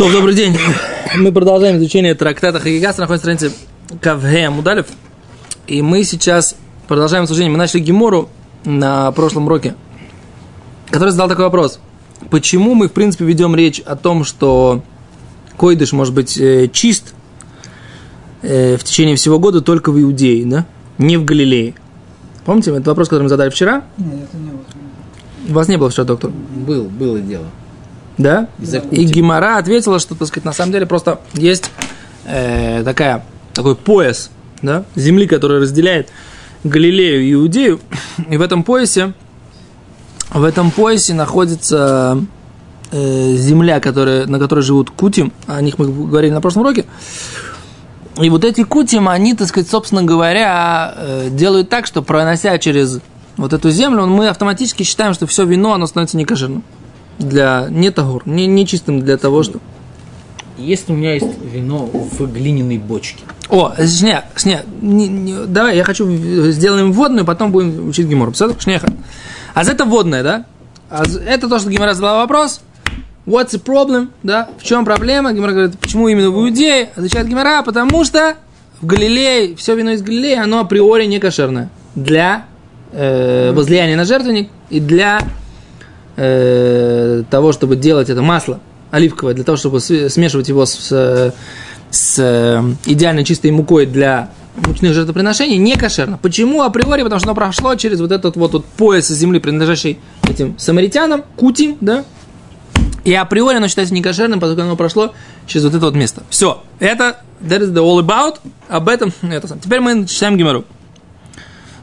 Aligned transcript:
То, 0.00 0.10
добрый 0.10 0.34
день. 0.34 0.56
Мы 1.18 1.30
продолжаем 1.30 1.76
изучение 1.76 2.14
трактата 2.14 2.58
Хагигас, 2.58 2.96
находится 2.96 3.28
на 3.28 3.36
странице 3.36 3.58
Кавге 4.00 4.48
Мудалев. 4.48 4.86
И 5.66 5.82
мы 5.82 6.04
сейчас 6.04 6.56
продолжаем 6.88 7.26
служение. 7.26 7.50
Мы 7.50 7.58
начали 7.58 7.82
Гемору 7.82 8.30
на 8.64 9.12
прошлом 9.12 9.44
уроке, 9.44 9.74
который 10.88 11.10
задал 11.10 11.28
такой 11.28 11.44
вопрос. 11.44 11.80
Почему 12.30 12.72
мы, 12.72 12.88
в 12.88 12.92
принципе, 12.92 13.26
ведем 13.26 13.54
речь 13.54 13.80
о 13.80 13.94
том, 13.94 14.24
что 14.24 14.82
койдыш 15.58 15.92
может 15.92 16.14
быть 16.14 16.38
э, 16.38 16.70
чист 16.72 17.12
э, 18.40 18.78
в 18.78 18.84
течение 18.84 19.16
всего 19.16 19.38
года 19.38 19.60
только 19.60 19.92
в 19.92 20.00
Иудее, 20.00 20.46
да? 20.46 20.64
Не 20.96 21.18
в 21.18 21.26
Галилее. 21.26 21.74
Помните, 22.46 22.74
это 22.74 22.88
вопрос, 22.88 23.10
который 23.10 23.24
мы 23.24 23.28
задали 23.28 23.50
вчера? 23.50 23.84
Нет, 23.98 24.30
это 24.32 24.38
не. 24.38 25.50
У 25.50 25.52
вас 25.52 25.68
не 25.68 25.76
было 25.76 25.90
вчера, 25.90 26.04
доктор? 26.04 26.30
Был, 26.30 26.84
было 26.84 27.18
дело. 27.18 27.44
Да? 28.20 28.48
Из-за 28.58 28.78
И. 28.78 29.04
Гимара 29.04 29.56
ответила, 29.56 29.98
что, 29.98 30.14
так 30.14 30.28
сказать, 30.28 30.44
на 30.44 30.52
самом 30.52 30.72
деле 30.72 30.86
просто 30.86 31.20
есть 31.32 31.70
э, 32.26 32.82
такая, 32.84 33.24
такой 33.54 33.76
пояс 33.76 34.30
да, 34.62 34.84
земли, 34.94 35.26
который 35.26 35.60
разделяет 35.60 36.08
Галилею 36.64 37.22
и 37.22 37.32
Иудею. 37.32 37.80
И 38.28 38.36
в 38.36 38.42
этом 38.42 38.62
поясе, 38.62 39.14
в 40.30 40.44
этом 40.44 40.70
поясе 40.70 41.14
находится 41.14 42.22
э, 42.92 43.34
земля, 43.36 43.80
которая, 43.80 44.26
на 44.26 44.38
которой 44.38 44.60
живут 44.60 44.90
кутим. 44.90 45.32
О 45.46 45.60
них 45.62 45.78
мы 45.78 45.86
говорили 45.86 46.32
на 46.32 46.42
прошлом 46.42 46.62
уроке. 46.62 46.84
И 48.20 48.28
вот 48.28 48.44
эти 48.44 48.64
кутим, 48.64 49.08
они, 49.08 49.34
так 49.34 49.48
сказать, 49.48 49.70
собственно 49.70 50.02
говоря, 50.02 50.92
э, 50.94 51.28
делают 51.30 51.70
так, 51.70 51.86
что 51.86 52.02
пронося 52.02 52.58
через 52.58 53.00
вот 53.38 53.54
эту 53.54 53.70
землю, 53.70 54.06
мы 54.06 54.28
автоматически 54.28 54.82
считаем, 54.82 55.14
что 55.14 55.26
все 55.26 55.46
вино, 55.46 55.72
оно 55.72 55.86
становится 55.86 56.18
некошерным. 56.18 56.62
Для, 57.20 57.68
не 57.70 57.90
тагор, 57.90 58.22
не, 58.26 58.46
не 58.46 58.66
чистым 58.66 59.00
для 59.00 59.16
того, 59.16 59.42
что... 59.42 59.60
Если 60.58 60.92
у 60.92 60.96
меня 60.96 61.14
есть 61.14 61.28
вино 61.42 61.86
в 61.86 62.26
глиняной 62.26 62.78
бочке, 62.78 63.22
О, 63.48 63.72
шня, 63.86 64.24
шня, 64.36 64.62
не- 64.82 65.08
не- 65.08 65.46
давай, 65.46 65.76
я 65.76 65.84
хочу, 65.84 66.06
сделаем 66.50 66.92
вводную, 66.92 67.24
потом 67.24 67.50
будем 67.50 67.88
учить 67.88 68.06
гемор. 68.06 68.34
Шняха. 68.34 68.88
А 69.54 69.62
это 69.62 69.84
вводная, 69.84 70.22
да? 70.22 70.44
А 70.90 71.04
это 71.26 71.48
то, 71.48 71.58
что 71.58 71.70
Гемора 71.70 71.94
задала 71.94 72.18
вопрос. 72.18 72.60
What's 73.26 73.50
the 73.50 73.62
problem? 73.62 74.08
Да? 74.22 74.48
В 74.58 74.64
чем 74.64 74.84
проблема? 74.84 75.32
Гемора 75.32 75.52
говорит, 75.52 75.78
почему 75.78 76.08
именно 76.08 76.30
в 76.30 76.34
Иудее? 76.36 76.90
Отвечает 76.96 77.28
Гемора, 77.28 77.62
потому 77.62 78.04
что 78.04 78.34
в 78.80 78.86
Галилее, 78.86 79.56
все 79.56 79.74
вино 79.76 79.92
из 79.92 80.02
Галилеи, 80.02 80.36
оно 80.36 80.60
априори 80.60 81.06
не 81.06 81.20
кошерное. 81.20 81.70
Для 81.94 82.44
э, 82.92 83.52
возлияния 83.52 83.96
на 83.96 84.04
жертвенник 84.04 84.50
и 84.68 84.80
для 84.80 85.20
э, 86.16 87.22
того, 87.30 87.52
чтобы 87.52 87.76
делать 87.76 88.10
это 88.10 88.22
масло 88.22 88.60
оливковое, 88.90 89.34
для 89.34 89.44
того, 89.44 89.56
чтобы 89.56 89.80
смешивать 89.80 90.48
его 90.48 90.66
с, 90.66 90.88
э, 90.90 91.32
с 91.90 92.18
э, 92.18 92.62
идеально 92.86 93.24
чистой 93.24 93.50
мукой 93.50 93.86
для 93.86 94.30
мучных 94.56 94.94
жертвоприношений, 94.94 95.56
не 95.56 95.76
кошерно. 95.76 96.18
Почему 96.20 96.62
априори? 96.62 97.02
Потому 97.02 97.20
что 97.20 97.28
оно 97.28 97.34
прошло 97.34 97.74
через 97.76 98.00
вот 98.00 98.12
этот 98.12 98.36
вот, 98.36 98.52
вот 98.52 98.64
пояс 98.64 99.08
земли, 99.08 99.38
принадлежащий 99.38 99.98
этим 100.28 100.58
самаритянам, 100.58 101.24
кутим, 101.36 101.76
да? 101.80 102.04
И 103.04 103.14
априори 103.14 103.56
оно 103.56 103.68
считается 103.68 103.94
некошерным, 103.94 104.40
поскольку 104.40 104.62
оно 104.62 104.76
прошло 104.76 105.14
через 105.46 105.64
вот 105.64 105.74
это 105.74 105.86
вот 105.86 105.94
место. 105.94 106.22
Все. 106.28 106.62
Это 106.80 107.18
that 107.40 107.60
is 107.60 107.72
the 107.72 107.82
all 107.82 108.00
about. 108.04 108.38
Об 108.68 108.88
этом 108.88 109.12
это 109.22 109.48
сам. 109.48 109.58
Теперь 109.60 109.80
мы 109.80 110.06
читаем 110.06 110.36
Гимару. 110.36 110.64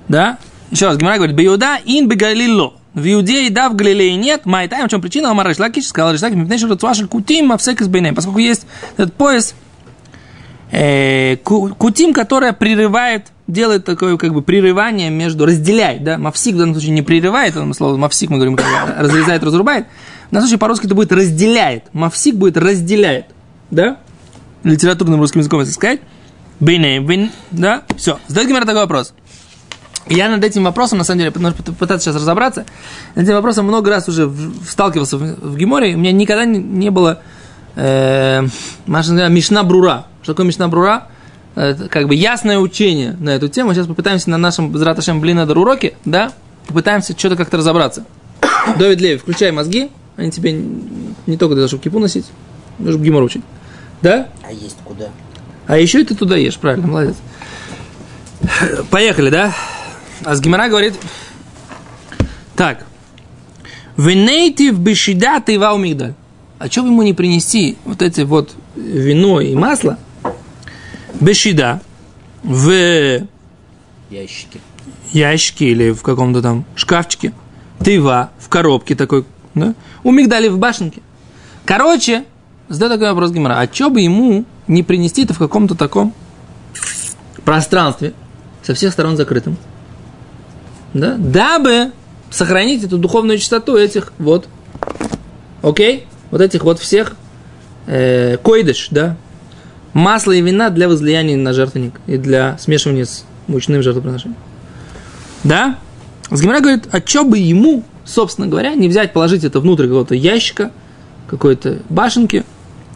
Да? 0.07 0.37
Еще 0.69 0.85
раз, 0.85 0.97
Гимара 0.97 1.17
говорит, 1.17 1.35
Биуда 1.35 1.79
ин 1.85 2.07
бегалило. 2.07 2.73
В 2.97 3.13
Иудее, 3.13 3.51
да, 3.51 3.69
в 3.69 3.75
Галилее 3.75 4.15
нет. 4.15 4.47
Майтай, 4.47 4.83
в 4.83 4.89
чем 4.89 5.01
причина? 5.01 5.29
Амар 5.29 5.47
Ришлакиш 5.47 5.85
сказал 5.87 6.13
Ришлакиш, 6.13 6.35
мипней 6.35 6.57
шурацуашель 6.57 7.05
кутим, 7.05 7.51
а 7.51 7.57
всек 7.57 7.79
из 7.79 7.87
бейней. 7.87 8.11
Поскольку 8.11 8.39
есть 8.39 8.65
этот 8.97 9.13
пояс, 9.13 9.53
э, 10.71 11.35
ку- 11.43 11.75
кутим, 11.77 12.11
которая 12.11 12.53
прерывает, 12.53 13.27
делает 13.45 13.85
такое 13.85 14.17
как 14.17 14.33
бы 14.33 14.41
прерывание 14.41 15.11
между, 15.11 15.45
разделяет, 15.45 16.03
да, 16.03 16.17
мавсик 16.17 16.55
в 16.55 16.57
данном 16.57 16.73
случае 16.73 16.93
не 16.93 17.03
прерывает, 17.03 17.55
это 17.55 17.71
слово 17.75 17.97
мавсик 17.97 18.31
мы 18.31 18.37
говорим, 18.37 18.57
разрезает, 18.97 19.43
разрубает. 19.43 19.85
В 20.29 20.33
данном 20.33 20.47
случае 20.47 20.57
по-русски 20.59 20.87
это 20.87 20.95
будет 20.95 21.11
разделяет. 21.11 21.83
Мавсик 21.93 22.33
будет 22.33 22.57
разделяет, 22.57 23.27
да, 23.69 23.97
литературным 24.63 25.19
русским 25.21 25.41
языком, 25.41 25.59
если 25.59 25.73
сказать. 25.73 25.99
Бейней, 26.59 26.97
бейн, 26.97 27.29
да, 27.51 27.83
все. 27.95 28.17
Задает 28.25 28.49
Гимара 28.49 28.65
такой 28.65 28.81
вопрос. 28.81 29.13
Я 30.09 30.29
над 30.29 30.43
этим 30.43 30.63
вопросом, 30.63 30.97
на 30.97 31.03
самом 31.03 31.19
деле, 31.19 31.31
нужно 31.35 31.55
пыт- 31.57 31.75
пытаться 31.75 32.05
сейчас 32.05 32.15
разобраться. 32.15 32.65
Над 33.15 33.25
этим 33.25 33.35
вопросом 33.35 33.65
много 33.65 33.89
раз 33.89 34.07
уже 34.07 34.31
сталкивался 34.67 35.17
в, 35.17 35.21
в 35.21 35.57
Геморе. 35.57 35.95
У 35.95 35.97
меня 35.97 36.11
никогда 36.11 36.45
не, 36.45 36.59
не 36.59 36.89
было 36.89 37.19
э, 37.75 38.45
Мишна 38.85 39.63
Брура. 39.63 40.05
Что 40.21 40.33
такое 40.33 40.45
Мишна 40.45 40.67
Брура? 40.67 41.07
Это 41.55 41.89
как 41.89 42.07
бы 42.07 42.15
ясное 42.15 42.59
учение 42.59 43.17
на 43.19 43.31
эту 43.31 43.47
тему. 43.47 43.73
Сейчас 43.73 43.87
попытаемся 43.87 44.29
на 44.29 44.37
нашем 44.37 44.75
Зраташем 44.77 45.19
Блинадер 45.19 45.57
уроке, 45.57 45.95
да, 46.05 46.31
попытаемся 46.67 47.17
что-то 47.17 47.35
как-то 47.35 47.57
разобраться. 47.57 48.05
Давид 48.77 49.01
Леви, 49.01 49.17
включай 49.17 49.51
мозги. 49.51 49.89
Они 50.17 50.31
тебе 50.31 50.51
не 50.53 51.07
не 51.27 51.37
только 51.37 51.55
для 51.55 51.63
того, 51.63 51.67
чтобы 51.67 51.83
кипу 51.83 51.99
носить, 51.99 52.25
но 52.79 52.89
чтобы 52.91 53.05
Гемор 53.05 53.23
учить. 53.23 53.43
Да? 54.01 54.29
а 54.47 54.51
есть 54.51 54.77
куда? 54.83 55.09
А 55.67 55.77
еще 55.77 56.01
и 56.01 56.05
ты 56.05 56.15
туда 56.15 56.37
ешь, 56.37 56.57
правильно, 56.57 56.87
молодец. 56.87 57.15
Поехали, 58.89 59.29
да? 59.29 59.53
А 60.27 60.35
с 60.35 60.41
Гимара 60.41 60.67
говорит, 60.67 60.93
так, 62.57 62.85
Венейтив 63.95 64.77
бешида 64.77 65.39
ты 65.39 65.57
мигдаль. 65.57 66.15
А 66.59 66.67
что 66.67 66.81
бы 66.81 66.89
ему 66.89 67.01
не 67.03 67.13
принести 67.13 67.77
вот 67.85 68.01
эти 68.01 68.21
вот 68.21 68.53
вино 68.75 69.39
и 69.39 69.55
масло 69.55 69.97
бешида 71.21 71.79
в 72.43 73.25
Ящики. 74.09 74.59
ящике 75.13 75.69
или 75.69 75.91
в 75.91 76.01
каком-то 76.01 76.41
там 76.41 76.65
шкафчике, 76.75 77.31
тыва 77.79 78.31
в 78.37 78.49
коробке 78.49 78.95
такой, 78.95 79.23
да? 79.55 79.75
у 80.03 80.11
мигдали 80.11 80.49
в 80.49 80.57
башенке. 80.57 81.01
Короче, 81.63 82.25
задаю 82.67 82.91
такой 82.91 83.11
вопрос 83.11 83.31
Гимара, 83.31 83.61
а 83.61 83.73
что 83.73 83.89
бы 83.89 84.01
ему 84.01 84.43
не 84.67 84.83
принести 84.83 85.23
это 85.23 85.33
в 85.33 85.39
каком-то 85.39 85.73
таком 85.73 86.13
пространстве, 87.45 88.11
со 88.61 88.73
всех 88.73 88.91
сторон 88.91 89.15
закрытым, 89.15 89.55
да? 90.99 91.15
дабы 91.17 91.91
сохранить 92.29 92.83
эту 92.83 92.97
духовную 92.97 93.37
чистоту 93.37 93.77
этих 93.77 94.13
вот, 94.17 94.47
окей, 95.61 96.05
вот 96.31 96.41
этих 96.41 96.63
вот 96.63 96.79
всех 96.79 97.15
э, 97.87 98.37
койдыш, 98.37 98.89
да, 98.91 99.17
масло 99.93 100.31
и 100.31 100.41
вина 100.41 100.69
для 100.69 100.87
возлияния 100.87 101.37
на 101.37 101.53
жертвенник 101.53 101.99
и 102.05 102.17
для 102.17 102.57
смешивания 102.59 103.05
с 103.05 103.25
мучным 103.47 103.81
жертвоприношением. 103.81 104.37
Да? 105.43 105.79
Сгимара 106.29 106.59
говорит, 106.59 106.87
а 106.91 106.99
что 107.03 107.23
бы 107.23 107.37
ему, 107.37 107.83
собственно 108.03 108.47
говоря, 108.47 108.75
не 108.75 108.89
взять, 108.89 109.13
положить 109.13 109.43
это 109.43 109.59
внутрь 109.59 109.83
какого-то 109.83 110.15
ящика, 110.15 110.71
какой-то 111.27 111.79
башенки, 111.89 112.43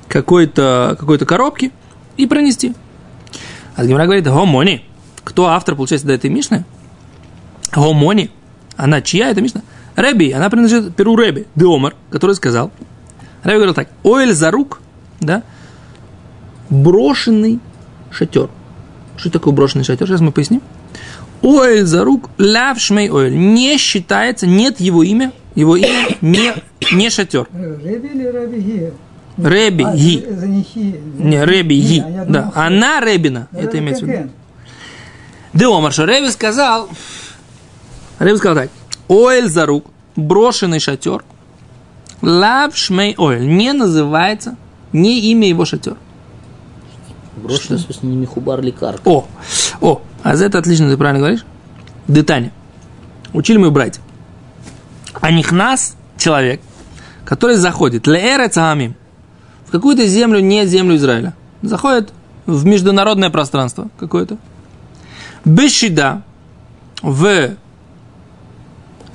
какой-то 0.08 0.98
какой 1.00 1.18
коробки 1.20 1.72
и 2.18 2.28
пронести. 2.28 2.74
А 3.76 3.86
Гимара 3.86 4.06
говорит, 4.06 4.26
гомони. 4.26 4.84
Кто 5.24 5.48
автор, 5.48 5.76
получается, 5.76 6.08
до 6.08 6.14
этой 6.14 6.30
Мишны? 6.30 6.66
Гомони. 7.74 8.32
Она 8.78 9.02
чья 9.02 9.30
эта 9.30 9.42
Мишна? 9.42 9.62
Рэби, 9.96 10.32
она 10.32 10.50
принадлежит 10.50 10.96
Перу 10.96 11.16
Рэби, 11.16 11.48
Деомар, 11.56 11.96
который 12.10 12.36
сказал. 12.36 12.72
Рэби 13.44 13.56
говорил 13.58 13.74
так, 13.74 13.90
Оэль 14.04 14.34
за 14.34 14.52
рук, 14.52 14.82
да, 15.20 15.44
брошенный 16.70 17.60
шатер. 18.10 18.50
Что 19.18 19.30
такое 19.30 19.54
брошенный 19.54 19.84
шатер? 19.84 20.08
Сейчас 20.08 20.22
мы 20.22 20.32
поясним. 20.32 20.62
Оэль 21.42 21.86
за 21.86 22.04
рук, 22.04 22.30
ляв 22.38 22.80
шмей 22.80 23.10
оэль. 23.10 23.36
Не 23.36 23.78
считается, 23.78 24.48
нет 24.48 24.80
его 24.80 25.04
имя, 25.04 25.32
его 25.56 25.76
имя 25.76 26.08
не, 26.22 26.54
не 26.94 27.10
шатер. 27.10 27.48
Реби 27.54 28.08
или 28.08 28.26
Раби 28.26 28.60
Ги? 28.60 28.94
Реби 29.38 29.84
А, 29.84 29.96
Ги. 29.96 30.18
Это 30.20 30.48
не 30.48 31.46
Реби 31.46 31.82
Ги, 31.82 32.04
Да. 32.28 32.52
Она 32.56 33.00
Ребина. 33.02 33.48
Реби 33.52 33.66
Это 33.66 33.80
имеется 33.80 34.06
в 34.06 34.08
виду. 34.10 34.30
Деомар, 35.54 35.92
что 35.92 36.06
Реби 36.06 36.30
сказал, 36.30 36.90
Реби 38.22 38.38
сказал 38.38 38.64
так, 38.64 38.70
Оэль 39.10 39.50
за 39.50 39.66
рук, 39.66 39.86
брошенный 40.16 40.80
шатер, 40.80 41.24
лав 42.22 42.78
шмей 42.78 43.16
оэль, 43.18 43.48
не 43.48 43.74
называется, 43.74 44.58
не 44.94 45.32
имя 45.32 45.48
его 45.50 45.66
шатер. 45.66 45.98
Брошенный, 47.36 47.80
в 47.80 47.82
смысле, 47.82 48.10
не 48.10 48.18
Михубар 48.18 48.62
Лекар. 48.62 49.00
О, 49.06 49.26
о, 49.82 50.02
а 50.22 50.36
за 50.36 50.46
это 50.46 50.60
отлично 50.60 50.88
ты 50.88 50.98
правильно 50.98 51.20
говоришь. 51.20 51.46
Детаня. 52.08 52.52
Учили 53.34 53.58
мы 53.58 53.72
братья. 53.72 54.04
А 55.20 55.32
них 55.32 55.52
нас 55.52 55.96
человек, 56.18 56.62
который 57.26 57.56
заходит 57.56 58.06
леэрец 58.06 58.56
амим, 58.58 58.96
в 59.66 59.72
какую-то 59.72 60.06
землю, 60.06 60.42
не 60.42 60.68
землю 60.68 60.96
Израиля, 60.96 61.34
заходит 61.64 62.14
в 62.46 62.66
международное 62.66 63.32
пространство 63.32 63.90
какое-то, 64.00 64.38
без 65.44 65.72
щида, 65.72 66.22
в 67.02 67.56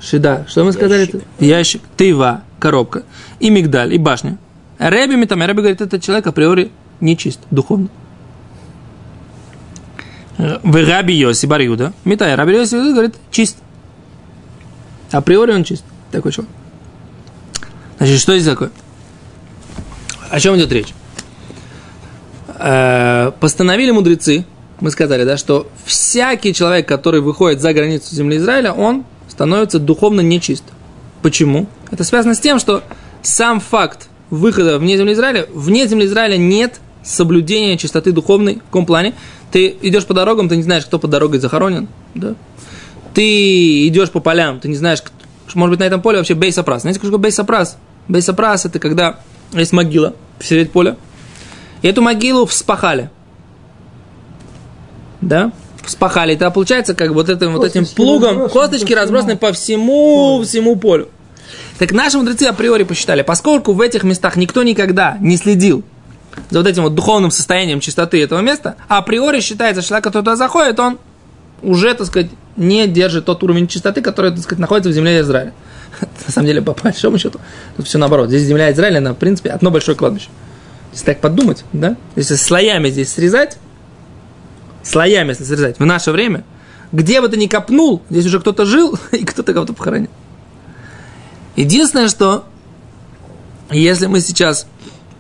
шида, 0.07 0.47
что 0.49 0.65
мы 0.65 0.73
сказали? 0.73 1.01
Ящик. 1.01 1.23
Ящик, 1.41 1.83
тыва, 1.97 2.43
коробка, 2.59 3.03
и 3.41 3.51
мигдаль, 3.51 3.93
и 3.93 3.99
башня. 3.99 4.39
Рэби 4.79 5.15
Митаме, 5.15 5.47
Рэби 5.47 5.61
говорит, 5.61 5.81
этот 5.81 6.03
человек 6.03 6.27
априори 6.27 6.71
нечист, 7.01 7.41
духовно. 7.51 7.89
В 10.39 10.87
Раби 10.87 11.15
Йоси 11.15 11.47
Бар 11.47 11.61
Юда, 11.63 11.93
Митай, 12.05 12.35
Раби 12.35 12.55
Йоси 12.55 12.77
говорит, 12.77 13.15
чист. 13.31 13.57
Априори 15.11 15.53
он 15.53 15.65
чист, 15.65 15.85
такой 16.11 16.33
человек. 16.33 16.53
Значит, 17.99 18.21
что 18.21 18.39
здесь 18.39 18.53
такое? 18.53 18.71
О 20.31 20.39
чем 20.39 20.57
идет 20.57 20.71
речь? 20.73 20.93
Э, 22.59 23.33
Постановили 23.41 23.93
мудрецы, 23.93 24.45
мы 24.81 24.91
сказали, 24.91 25.25
да, 25.25 25.39
что 25.39 25.71
всякий 25.87 26.53
человек, 26.53 26.87
который 26.87 27.21
выходит 27.21 27.63
за 27.63 27.73
границу 27.73 28.15
земли 28.15 28.37
Израиля, 28.37 28.73
он 28.73 29.05
становится 29.37 29.79
духовно 29.79 30.23
нечист. 30.23 30.65
Почему? 31.21 31.67
Это 31.91 32.05
связано 32.05 32.35
с 32.35 32.41
тем, 32.41 32.59
что 32.59 32.83
сам 33.21 33.61
факт 33.61 34.09
выхода 34.31 34.79
вне 34.79 34.97
земли 34.97 35.13
Израиля, 35.13 35.47
вне 35.53 35.87
земли 35.87 36.07
Израиля 36.07 36.39
нет 36.39 36.81
соблюдения 37.05 37.77
чистоты 37.77 38.13
духовной 38.13 38.57
в 38.57 38.63
каком 38.65 38.87
плане. 38.87 39.13
Ты 39.53 39.77
идешь 39.83 40.07
по 40.07 40.15
дорогам, 40.15 40.49
ты 40.49 40.57
не 40.57 40.63
знаешь, 40.63 40.87
кто 40.87 40.99
под 40.99 41.11
дорогой 41.11 41.39
захоронен, 41.39 41.87
да? 42.15 42.35
Ты 43.13 43.87
идешь 43.89 44.11
по 44.11 44.21
полям, 44.21 44.59
ты 44.59 44.69
не 44.69 44.77
знаешь, 44.77 45.03
кто- 45.03 45.13
может 45.55 45.73
быть, 45.73 45.81
на 45.81 45.85
этом 45.85 46.01
поле 46.01 46.17
вообще 46.17 46.33
бейсапрас. 46.33 46.83
Знаете, 46.83 46.99
что 46.99 47.09
такое 47.09 47.21
бейсапрас? 47.25 47.77
Бейсапрас– 48.09 48.65
это 48.65 48.79
когда 48.79 49.21
есть 49.53 49.73
могила 49.73 50.15
посередине 50.39 50.71
поля, 50.71 50.97
и 51.83 51.89
эту 51.89 52.01
могилу 52.01 52.47
вспахали. 52.47 53.11
Да? 55.21 55.53
Вспахали. 55.87 56.35
Это 56.35 56.51
получается, 56.51 56.95
как 56.95 57.13
вот 57.13 57.31
этим, 57.31 57.53
вот 57.53 57.65
этим 57.65 57.81
Косточки 57.83 57.97
плугом, 57.97 58.49
косточки 58.51 58.93
разбросаны 58.93 59.37
по 59.37 59.53
всему, 59.53 60.43
всему 60.43 60.77
полю. 60.77 61.09
Так 61.79 61.93
наши 61.93 62.19
мудрецы 62.19 62.45
априори 62.45 62.83
посчитали, 62.83 63.23
поскольку 63.23 63.73
в 63.73 63.81
этих 63.81 64.03
местах 64.03 64.37
никто 64.37 64.63
никогда 64.63 65.17
не 65.21 65.37
следил 65.37 65.85
за 66.51 66.59
вот 66.59 66.69
этим 66.69 66.83
вот 66.83 66.95
духовным 66.95 67.31
состоянием 67.31 67.81
чистоты 67.81 68.23
этого 68.23 68.41
места, 68.41 68.77
априори 68.89 69.41
считается, 69.41 69.81
что 69.81 69.91
человек, 69.91 70.05
который 70.05 70.23
туда 70.23 70.37
заходит, 70.37 70.79
он 70.81 70.99
уже, 71.63 71.95
так 71.95 72.07
сказать, 72.07 72.31
не 72.57 72.87
держит 72.87 73.25
тот 73.25 73.43
уровень 73.43 73.69
чистоты, 73.69 74.03
который, 74.03 74.31
так 74.31 74.41
сказать, 74.41 74.59
находится 74.59 74.91
в 74.91 74.93
земле 74.93 75.21
Израиля. 75.21 75.53
На 76.27 76.33
самом 76.33 76.47
деле, 76.47 76.63
по 76.63 76.73
большому 76.73 77.19
счету, 77.19 77.41
тут 77.77 77.87
все 77.87 77.99
наоборот. 77.99 78.29
Здесь 78.29 78.43
земля 78.43 78.73
Израиля, 78.73 78.99
она, 78.99 79.13
в 79.13 79.17
принципе, 79.17 79.51
одно 79.51 79.71
большое 79.71 79.97
кладбище. 79.97 80.29
Если 80.93 81.07
так 81.07 81.21
подумать, 81.21 81.65
да, 81.73 81.97
если 82.17 82.37
слоями 82.37 82.91
здесь 82.91 83.13
срезать, 83.13 83.59
слоями 84.87 85.31
если 85.31 85.45
срезать, 85.45 85.79
в 85.79 85.85
наше 85.85 86.13
время, 86.13 86.45
где 86.93 87.21
бы 87.21 87.29
ты 87.29 87.37
ни 87.37 87.47
копнул, 87.47 88.03
здесь 88.11 88.27
уже 88.27 88.41
кто-то 88.41 88.65
жил, 88.65 88.99
и 89.13 89.25
кто-то 89.25 89.53
кого-то 89.53 89.73
похоронил. 89.73 90.11
Единственное, 91.57 92.09
что 92.09 92.45
если 93.71 94.07
мы 94.07 94.21
сейчас 94.21 94.67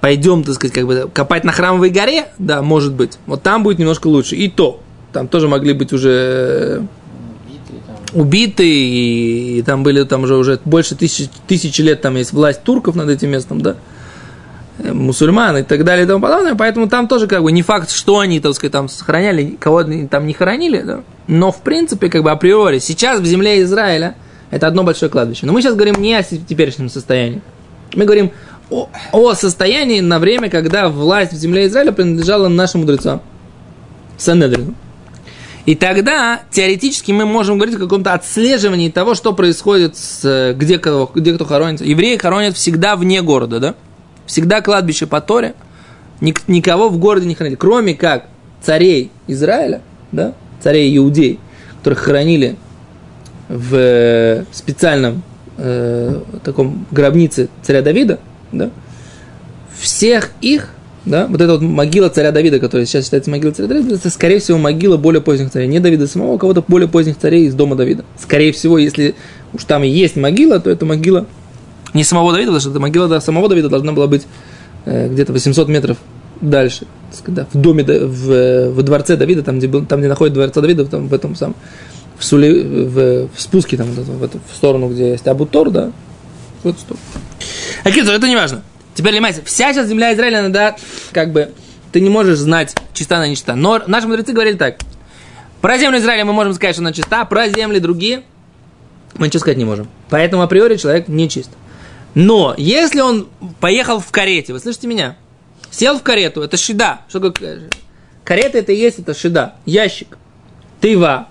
пойдем, 0.00 0.44
так 0.44 0.54
сказать, 0.54 0.74
как 0.74 0.86
бы 0.86 1.10
копать 1.12 1.44
на 1.44 1.52
храмовой 1.52 1.90
горе, 1.90 2.28
да, 2.38 2.62
может 2.62 2.92
быть, 2.92 3.18
вот 3.26 3.42
там 3.42 3.62
будет 3.62 3.78
немножко 3.78 4.06
лучше. 4.06 4.36
И 4.36 4.48
то, 4.48 4.80
там 5.12 5.28
тоже 5.28 5.48
могли 5.48 5.72
быть 5.72 5.92
уже 5.92 6.86
убиты, 8.12 8.68
и, 8.68 9.58
и 9.58 9.62
там 9.62 9.82
были 9.82 10.04
там 10.04 10.22
уже, 10.24 10.36
уже 10.36 10.60
больше 10.64 10.94
тысячи, 10.94 11.28
тысячи 11.46 11.80
лет 11.82 12.02
там 12.02 12.16
есть 12.16 12.32
власть 12.32 12.62
турков 12.62 12.94
над 12.94 13.08
этим 13.08 13.30
местом, 13.30 13.60
да, 13.60 13.76
мусульман 14.78 15.58
и 15.58 15.62
так 15.62 15.84
далее 15.84 16.04
и 16.04 16.08
тому 16.08 16.20
подобное, 16.20 16.54
поэтому 16.54 16.88
там 16.88 17.08
тоже 17.08 17.26
как 17.26 17.42
бы 17.42 17.52
не 17.52 17.62
факт, 17.62 17.90
что 17.90 18.18
они, 18.18 18.40
так 18.40 18.54
сказать, 18.54 18.72
там 18.72 18.88
сохраняли, 18.88 19.56
кого 19.58 19.84
там 20.10 20.26
не 20.26 20.32
хоронили, 20.32 20.82
да, 20.82 21.00
но 21.26 21.52
в 21.52 21.62
принципе, 21.62 22.08
как 22.08 22.22
бы 22.22 22.30
априори, 22.30 22.78
сейчас 22.78 23.20
в 23.20 23.26
земле 23.26 23.62
Израиля 23.62 24.16
это 24.50 24.66
одно 24.66 24.84
большое 24.84 25.10
кладбище. 25.10 25.46
Но 25.46 25.52
мы 25.52 25.60
сейчас 25.60 25.74
говорим 25.74 26.00
не 26.00 26.14
о 26.14 26.22
теперешнем 26.22 26.88
состоянии. 26.88 27.42
Мы 27.94 28.04
говорим 28.04 28.30
о, 28.70 28.88
о 29.12 29.34
состоянии 29.34 30.00
на 30.00 30.18
время, 30.18 30.50
когда 30.50 30.88
власть 30.88 31.32
в 31.32 31.36
земле 31.36 31.66
Израиля 31.66 31.92
принадлежала 31.92 32.48
нашим 32.48 32.80
мудрецам. 32.82 33.22
Санедрину. 34.18 34.74
И 35.66 35.74
тогда 35.74 36.42
теоретически 36.50 37.10
мы 37.10 37.26
можем 37.26 37.58
говорить 37.58 37.76
о 37.76 37.80
каком-то 37.80 38.12
отслеживании 38.12 38.88
того, 38.88 39.14
что 39.14 39.32
происходит, 39.32 39.96
с, 39.96 40.20
э, 40.24 40.54
где, 40.54 40.78
кого, 40.78 41.10
где 41.12 41.34
кто 41.34 41.44
хоронится. 41.44 41.84
Евреи 41.84 42.16
хоронят 42.16 42.56
всегда 42.56 42.94
вне 42.94 43.20
города, 43.20 43.58
да? 43.58 43.74
Всегда 44.26 44.60
кладбище 44.60 45.06
по 45.06 45.20
Торе. 45.20 45.54
Ник- 46.20 46.48
никого 46.48 46.88
в 46.88 46.98
городе 46.98 47.26
не 47.26 47.34
хоронили. 47.34 47.56
Кроме 47.56 47.94
как 47.94 48.26
царей 48.62 49.10
Израиля, 49.26 49.80
да? 50.12 50.34
Царей 50.60 50.96
Иудей, 50.96 51.38
которых 51.78 52.00
хоронили 52.00 52.56
в 53.48 53.74
э, 53.74 54.44
специальном 54.52 55.22
э, 55.58 56.20
таком 56.42 56.86
гробнице 56.90 57.48
царя 57.62 57.82
Давида, 57.82 58.18
да? 58.52 58.70
Всех 59.78 60.30
их 60.40 60.70
да, 61.06 61.28
вот 61.28 61.40
эта 61.40 61.52
вот 61.52 61.62
могила 61.62 62.08
царя 62.08 62.32
Давида, 62.32 62.58
которая 62.58 62.84
сейчас 62.84 63.04
считается 63.04 63.30
могилой 63.30 63.54
царя 63.54 63.68
Давида, 63.68 63.94
это, 63.94 64.10
скорее 64.10 64.40
всего, 64.40 64.58
могила 64.58 64.96
более 64.96 65.22
поздних 65.22 65.52
царей. 65.52 65.68
Не 65.68 65.78
Давида 65.78 66.08
самого, 66.08 66.34
а 66.34 66.38
кого-то 66.38 66.64
более 66.66 66.88
поздних 66.88 67.16
царей 67.16 67.46
из 67.46 67.54
дома 67.54 67.76
Давида. 67.76 68.04
Скорее 68.20 68.52
всего, 68.52 68.76
если 68.76 69.14
уж 69.52 69.62
там 69.64 69.84
и 69.84 69.88
есть 69.88 70.16
могила, 70.16 70.58
то 70.58 70.68
это 70.68 70.84
могила 70.84 71.26
не 71.96 72.04
самого 72.04 72.32
Давида, 72.32 72.50
потому 72.50 72.60
что 72.60 72.70
эта 72.70 72.80
могила 72.80 73.08
да, 73.08 73.20
самого 73.20 73.48
Давида 73.48 73.68
должна 73.68 73.92
была 73.92 74.06
быть 74.06 74.26
э, 74.84 75.08
где-то 75.08 75.32
800 75.32 75.68
метров 75.68 75.96
дальше. 76.40 76.86
Сказать, 77.10 77.34
да, 77.34 77.46
в 77.52 77.60
доме, 77.60 77.82
в, 77.82 78.30
э, 78.30 78.70
во 78.70 78.82
дворце 78.82 79.16
Давида, 79.16 79.42
там 79.42 79.58
где, 79.58 79.66
был, 79.66 79.84
там, 79.84 80.00
где 80.00 80.08
находится 80.08 80.34
дворец 80.34 80.54
Давида, 80.54 80.84
там, 80.84 81.08
в 81.08 81.14
этом 81.14 81.34
самом, 81.34 81.56
в, 82.18 82.24
Сули, 82.24 82.62
в, 82.62 83.28
в 83.34 83.40
спуске, 83.40 83.76
там, 83.76 83.88
в, 83.88 84.22
эту 84.22 84.38
в 84.50 84.54
сторону, 84.54 84.88
где 84.88 85.10
есть 85.10 85.26
Абутор, 85.26 85.70
да, 85.70 85.90
в 86.62 86.68
эту 86.68 86.78
сторону. 86.78 87.02
Это 87.84 88.28
не 88.28 88.36
важно. 88.36 88.62
Теперь, 88.94 89.12
понимаете, 89.12 89.42
вся 89.44 89.72
сейчас 89.72 89.88
земля 89.88 90.14
Израиля, 90.14 90.40
она, 90.40 90.48
да, 90.50 90.76
как 91.12 91.32
бы, 91.32 91.50
ты 91.92 92.00
не 92.00 92.10
можешь 92.10 92.38
знать, 92.38 92.74
чиста 92.92 93.16
она, 93.16 93.28
не 93.28 93.36
чиста. 93.36 93.56
Но 93.56 93.82
наши 93.86 94.06
мудрецы 94.06 94.32
говорили 94.32 94.56
так. 94.56 94.76
Про 95.60 95.78
землю 95.78 95.98
Израиля 95.98 96.24
мы 96.24 96.32
можем 96.32 96.54
сказать, 96.54 96.74
что 96.74 96.82
она 96.82 96.92
чиста, 96.92 97.24
про 97.24 97.48
земли 97.48 97.80
другие 97.80 98.22
мы 99.18 99.26
ничего 99.26 99.40
сказать 99.40 99.58
не 99.58 99.64
можем. 99.64 99.88
Поэтому 100.10 100.42
априори 100.42 100.76
человек 100.76 101.08
не 101.08 101.28
чист. 101.28 101.50
Но 102.16 102.54
если 102.56 103.00
он 103.02 103.28
поехал 103.60 104.00
в 104.00 104.10
карете, 104.10 104.54
вы 104.54 104.58
слышите 104.58 104.86
меня? 104.88 105.16
Сел 105.70 105.98
в 105.98 106.02
карету, 106.02 106.40
это 106.40 106.56
шида. 106.56 107.00
Что 107.10 107.20
такое? 107.20 107.64
Карета 108.24 108.56
это 108.56 108.72
и 108.72 108.76
есть, 108.76 108.98
это 108.98 109.12
шида. 109.12 109.56
Ящик. 109.66 110.16
Тыва. 110.80 111.28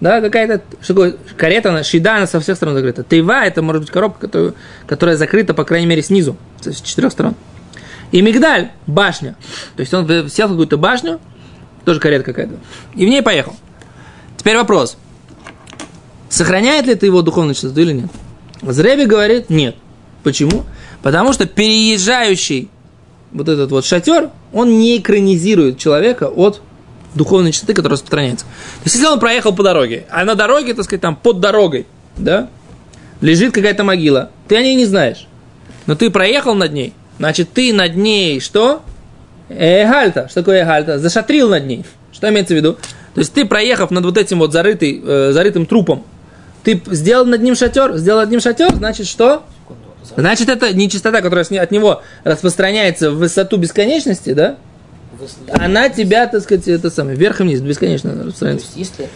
Да, 0.00 0.20
какая-то, 0.20 0.64
что 0.82 0.94
такое, 0.94 1.16
карета, 1.36 1.68
она, 1.68 1.84
шида, 1.84 2.16
она 2.16 2.26
со 2.26 2.40
всех 2.40 2.56
сторон 2.56 2.74
закрыта. 2.74 3.04
Тыва, 3.04 3.44
это 3.44 3.62
может 3.62 3.82
быть 3.82 3.92
коробка, 3.92 4.26
которая, 4.26 4.54
которая 4.88 5.16
закрыта, 5.16 5.54
по 5.54 5.62
крайней 5.62 5.86
мере, 5.86 6.02
снизу, 6.02 6.36
с 6.60 6.80
четырех 6.80 7.12
сторон. 7.12 7.36
И 8.10 8.22
мигдаль, 8.22 8.72
башня. 8.88 9.36
То 9.76 9.82
есть 9.82 9.94
он 9.94 10.28
сел 10.30 10.48
в 10.48 10.50
какую-то 10.50 10.78
башню, 10.78 11.20
тоже 11.84 12.00
карета 12.00 12.24
какая-то, 12.24 12.54
и 12.96 13.06
в 13.06 13.08
ней 13.08 13.22
поехал. 13.22 13.54
Теперь 14.36 14.56
вопрос. 14.56 14.96
Сохраняет 16.28 16.86
ли 16.86 16.96
ты 16.96 17.06
его 17.06 17.22
духовную 17.22 17.54
чистоту 17.54 17.80
или 17.82 17.92
нет? 17.92 18.10
Зреби 18.62 19.04
говорит 19.04 19.50
нет. 19.50 19.76
Почему? 20.22 20.64
Потому 21.02 21.32
что 21.32 21.46
переезжающий 21.46 22.68
вот 23.32 23.48
этот 23.48 23.70
вот 23.70 23.84
шатер, 23.84 24.30
он 24.52 24.78
не 24.78 24.98
экранизирует 24.98 25.78
человека 25.78 26.28
от 26.28 26.60
духовной 27.14 27.52
чистоты, 27.52 27.74
которая 27.74 27.94
распространяется. 27.94 28.44
То 28.44 28.84
есть, 28.84 28.96
если 28.96 29.08
он 29.08 29.18
проехал 29.18 29.54
по 29.54 29.62
дороге, 29.62 30.06
а 30.10 30.24
на 30.24 30.34
дороге, 30.34 30.74
так 30.74 30.84
сказать, 30.84 31.00
там 31.00 31.16
под 31.16 31.40
дорогой, 31.40 31.86
да, 32.16 32.48
лежит 33.20 33.52
какая-то 33.52 33.84
могила, 33.84 34.30
ты 34.48 34.56
о 34.56 34.62
ней 34.62 34.74
не 34.74 34.86
знаешь, 34.86 35.26
но 35.86 35.94
ты 35.94 36.10
проехал 36.10 36.54
над 36.54 36.72
ней, 36.72 36.92
значит, 37.18 37.52
ты 37.52 37.72
над 37.72 37.96
ней 37.96 38.40
что? 38.40 38.82
Эгальта. 39.48 40.28
Что 40.28 40.42
такое 40.42 40.62
эгальта? 40.62 40.98
Зашатрил 40.98 41.48
над 41.48 41.66
ней. 41.66 41.84
Что 42.12 42.28
имеется 42.28 42.54
в 42.54 42.56
виду? 42.56 42.74
То 43.14 43.20
есть 43.20 43.32
ты, 43.32 43.44
проехав 43.44 43.90
над 43.90 44.04
вот 44.04 44.16
этим 44.16 44.38
вот 44.38 44.52
зарытый, 44.52 45.02
э, 45.04 45.32
зарытым 45.32 45.66
трупом, 45.66 46.04
ты 46.62 46.80
сделал 46.86 47.24
над 47.26 47.42
ним 47.42 47.54
шатер, 47.54 47.96
сделал 47.96 48.20
над 48.20 48.30
ним 48.30 48.40
шатер, 48.40 48.74
значит 48.74 49.06
что? 49.06 49.42
Значит, 50.16 50.48
это 50.48 50.72
не 50.74 50.88
чистота, 50.90 51.20
которая 51.22 51.44
от 51.44 51.70
него 51.70 52.02
распространяется 52.24 53.10
в 53.10 53.16
высоту 53.18 53.56
бесконечности, 53.58 54.32
да? 54.34 54.56
Она 55.52 55.88
тебя, 55.90 56.26
так 56.26 56.42
сказать, 56.42 56.66
это 56.66 56.90
самое, 56.90 57.16
вверх 57.16 57.40
и 57.40 57.44
вниз, 57.44 57.60
бесконечно 57.60 58.10
То 58.10 58.18
распространяется. 58.18 58.66
есть, 58.74 58.76
если 58.98 59.08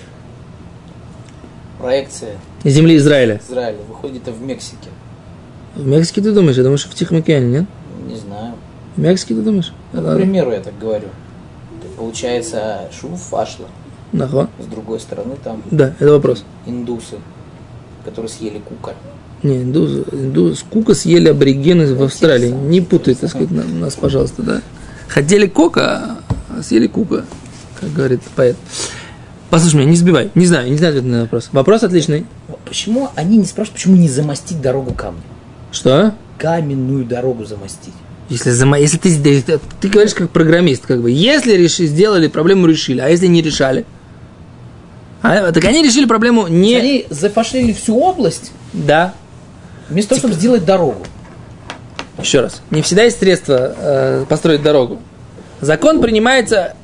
проекция 1.79 2.37
земли 2.65 2.97
Израиля. 2.97 3.41
Израиля 3.49 3.79
выходит 3.89 4.17
где-то 4.17 4.33
в 4.33 4.43
Мексике, 4.43 4.89
В 5.75 5.87
Мексике 5.87 6.21
ты 6.23 6.33
думаешь? 6.33 6.57
Я 6.57 6.63
думаю, 6.63 6.79
что 6.79 6.91
в 6.91 6.95
Тихом 6.95 7.19
океане, 7.19 7.47
нет? 7.47 7.65
не 8.07 8.17
знаю, 8.17 8.55
В 8.97 9.01
Мексике 9.01 9.35
ты 9.35 9.41
думаешь? 9.43 9.73
ну, 9.93 10.03
к 10.13 10.17
примеру, 10.17 10.53
я 10.53 10.61
так 10.61 10.79
говорю, 10.79 11.09
то 11.83 11.89
получается 11.97 12.83
шум 12.99 13.17
фашла, 13.17 13.67
Нахуй. 14.13 14.47
с 14.61 14.67
другой 14.67 15.01
стороны 15.01 15.37
там 15.43 15.63
Да, 15.71 15.95
это 15.99 16.13
вопрос. 16.13 16.45
индусы, 16.67 17.17
которые 18.05 18.29
съели 18.29 18.59
кука. 18.59 18.95
Не, 19.43 19.63
индус, 19.63 20.07
индус, 20.13 20.65
кука 20.69 20.95
съели 20.95 21.29
аборигены 21.29 21.95
в 21.95 22.03
Австралии. 22.03 22.51
Не 22.51 22.81
путай, 22.81 23.15
так 23.15 23.31
сказать, 23.31 23.51
на- 23.51 23.65
нас, 23.65 23.95
пожалуйста, 23.95 24.43
да. 24.43 24.63
Хотели 25.09 25.47
кока, 25.47 26.19
а 26.51 26.63
съели 26.63 26.87
кука, 26.87 27.25
как 27.81 27.93
говорит 27.93 28.21
поэт. 28.37 28.57
Послушай 29.51 29.77
меня, 29.77 29.91
не 29.91 29.97
сбивай. 29.97 30.31
Не 30.35 30.47
знаю, 30.47 30.71
не 30.71 30.77
знаю 30.77 30.97
ответ 30.97 31.05
на 31.05 31.21
вопрос. 31.23 31.51
Вопрос 31.53 31.83
отличный. 31.83 32.27
Почему 32.65 33.11
они 33.15 33.37
не 33.37 33.45
спрашивают, 33.45 33.77
почему 33.77 33.97
не 33.97 34.09
замостить 34.09 34.61
дорогу 34.61 34.95
камнем? 34.95 35.23
Что? 35.71 36.15
каменную 36.39 37.05
дорогу 37.05 37.45
замостить. 37.45 37.95
Если, 38.29 38.51
зама... 38.51 38.79
если 38.79 38.97
ты, 38.99 39.43
ты, 39.43 39.61
ты 39.81 39.89
говоришь 39.89 40.15
как 40.15 40.31
программист, 40.31 40.87
как 40.87 41.03
бы, 41.03 41.11
если 41.11 41.53
реши, 41.55 41.87
сделали, 41.87 42.29
проблему 42.29 42.67
решили, 42.67 43.01
а 43.01 43.09
если 43.09 43.27
не 43.27 43.43
решали? 43.43 43.85
А, 45.27 45.53
так 45.53 45.65
они 45.65 45.83
решили 45.83 46.05
проблему 46.05 46.49
не... 46.49 46.75
Они 46.77 47.07
запошлили 47.09 47.73
всю 47.73 47.99
область, 47.99 48.53
Да, 48.75 49.15
вместо 49.89 50.11
того, 50.11 50.19
чтобы 50.19 50.35
сделать 50.35 50.67
дорогу. 50.67 51.03
еще 52.21 52.41
раз, 52.41 52.61
не 52.71 52.83
всегда 52.83 53.05
есть 53.05 53.19
средства 53.19 53.75
э, 53.77 54.25
построить 54.29 54.63
дорогу. 54.63 55.01
Закон 55.63 56.03
принимается, 56.03 56.75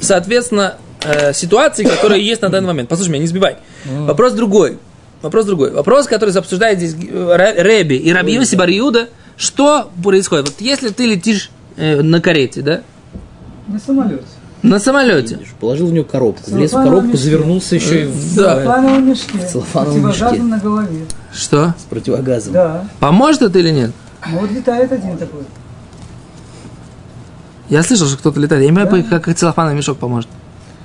соответственно, 0.00 0.78
э, 1.04 1.32
ситуации, 1.32 1.84
которые 1.84 2.26
есть 2.26 2.42
на 2.42 2.48
данный 2.48 2.66
момент. 2.66 2.88
Послушай 2.88 3.10
меня, 3.10 3.20
не 3.20 3.28
сбивай. 3.28 3.58
Вопрос 3.84 4.32
другой. 4.32 4.78
Вопрос 5.22 5.46
другой. 5.46 5.70
Вопрос, 5.70 6.08
который 6.08 6.34
обсуждает 6.34 6.78
здесь 6.78 6.96
э, 7.08 7.54
Реби 7.58 7.96
и 7.96 8.12
Раби 8.12 8.32
Йоси 8.34 8.56
бар 8.56 8.68
Иуда, 8.70 9.10
что 9.36 9.90
происходит? 10.02 10.48
Вот 10.48 10.60
если 10.60 10.88
ты 10.88 11.06
летишь 11.06 11.50
э, 11.76 12.02
на 12.02 12.20
карете, 12.20 12.62
да, 12.62 12.82
На 13.68 13.78
самолете. 13.78 14.24
На 14.62 14.78
самолете, 14.78 15.36
Видишь, 15.36 15.52
Положил 15.60 15.86
в 15.88 15.92
нее 15.92 16.04
коробку, 16.04 16.50
влез 16.50 16.70
в 16.70 16.72
Целлофановом 16.72 16.88
коробку, 17.00 17.12
мешке. 17.12 17.24
завернулся 17.30 17.74
еще 17.76 18.02
и 18.02 18.06
в 18.06 18.10
В 18.10 18.36
Да. 18.36 18.42
целлофановом 18.56 19.08
мешке. 19.08 19.38
целлофановом 19.46 20.02
противогазом 20.02 20.28
мешке. 20.36 20.42
на 20.42 20.58
голове. 20.58 21.06
что? 21.32 21.74
с 21.78 21.82
противогазом. 21.84 22.52
Да. 22.52 22.88
Поможет 23.00 23.42
это 23.42 23.58
или 23.58 23.70
нет? 23.70 23.90
Ну 24.28 24.38
вот 24.40 24.50
летает 24.50 24.90
один 24.92 25.16
такой. 25.18 25.42
Я 27.68 27.82
слышал, 27.82 28.06
что 28.06 28.16
кто-то 28.18 28.38
летает. 28.40 28.62
Я 28.62 28.70
не 28.70 28.76
Да. 28.76 28.86
понимаю, 28.86 29.04
как 29.22 29.34
целлофановый 29.36 29.76
мешок 29.76 29.98
поможет. 29.98 30.28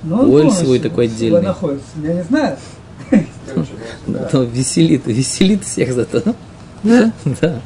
Оэль 0.04 0.10
полностью 0.16 0.64
свой 0.66 0.78
такой 0.80 1.04
отдельный. 1.06 1.42
находится. 1.42 1.86
Я 2.02 2.14
не 2.14 2.22
знаю. 2.22 2.56
Да, 4.06 4.28
ну, 4.32 4.42
веселит, 4.44 5.06
веселит 5.06 5.64
всех 5.64 5.92
зато. 5.92 6.34
Да? 6.82 7.12
Да. 7.40 7.60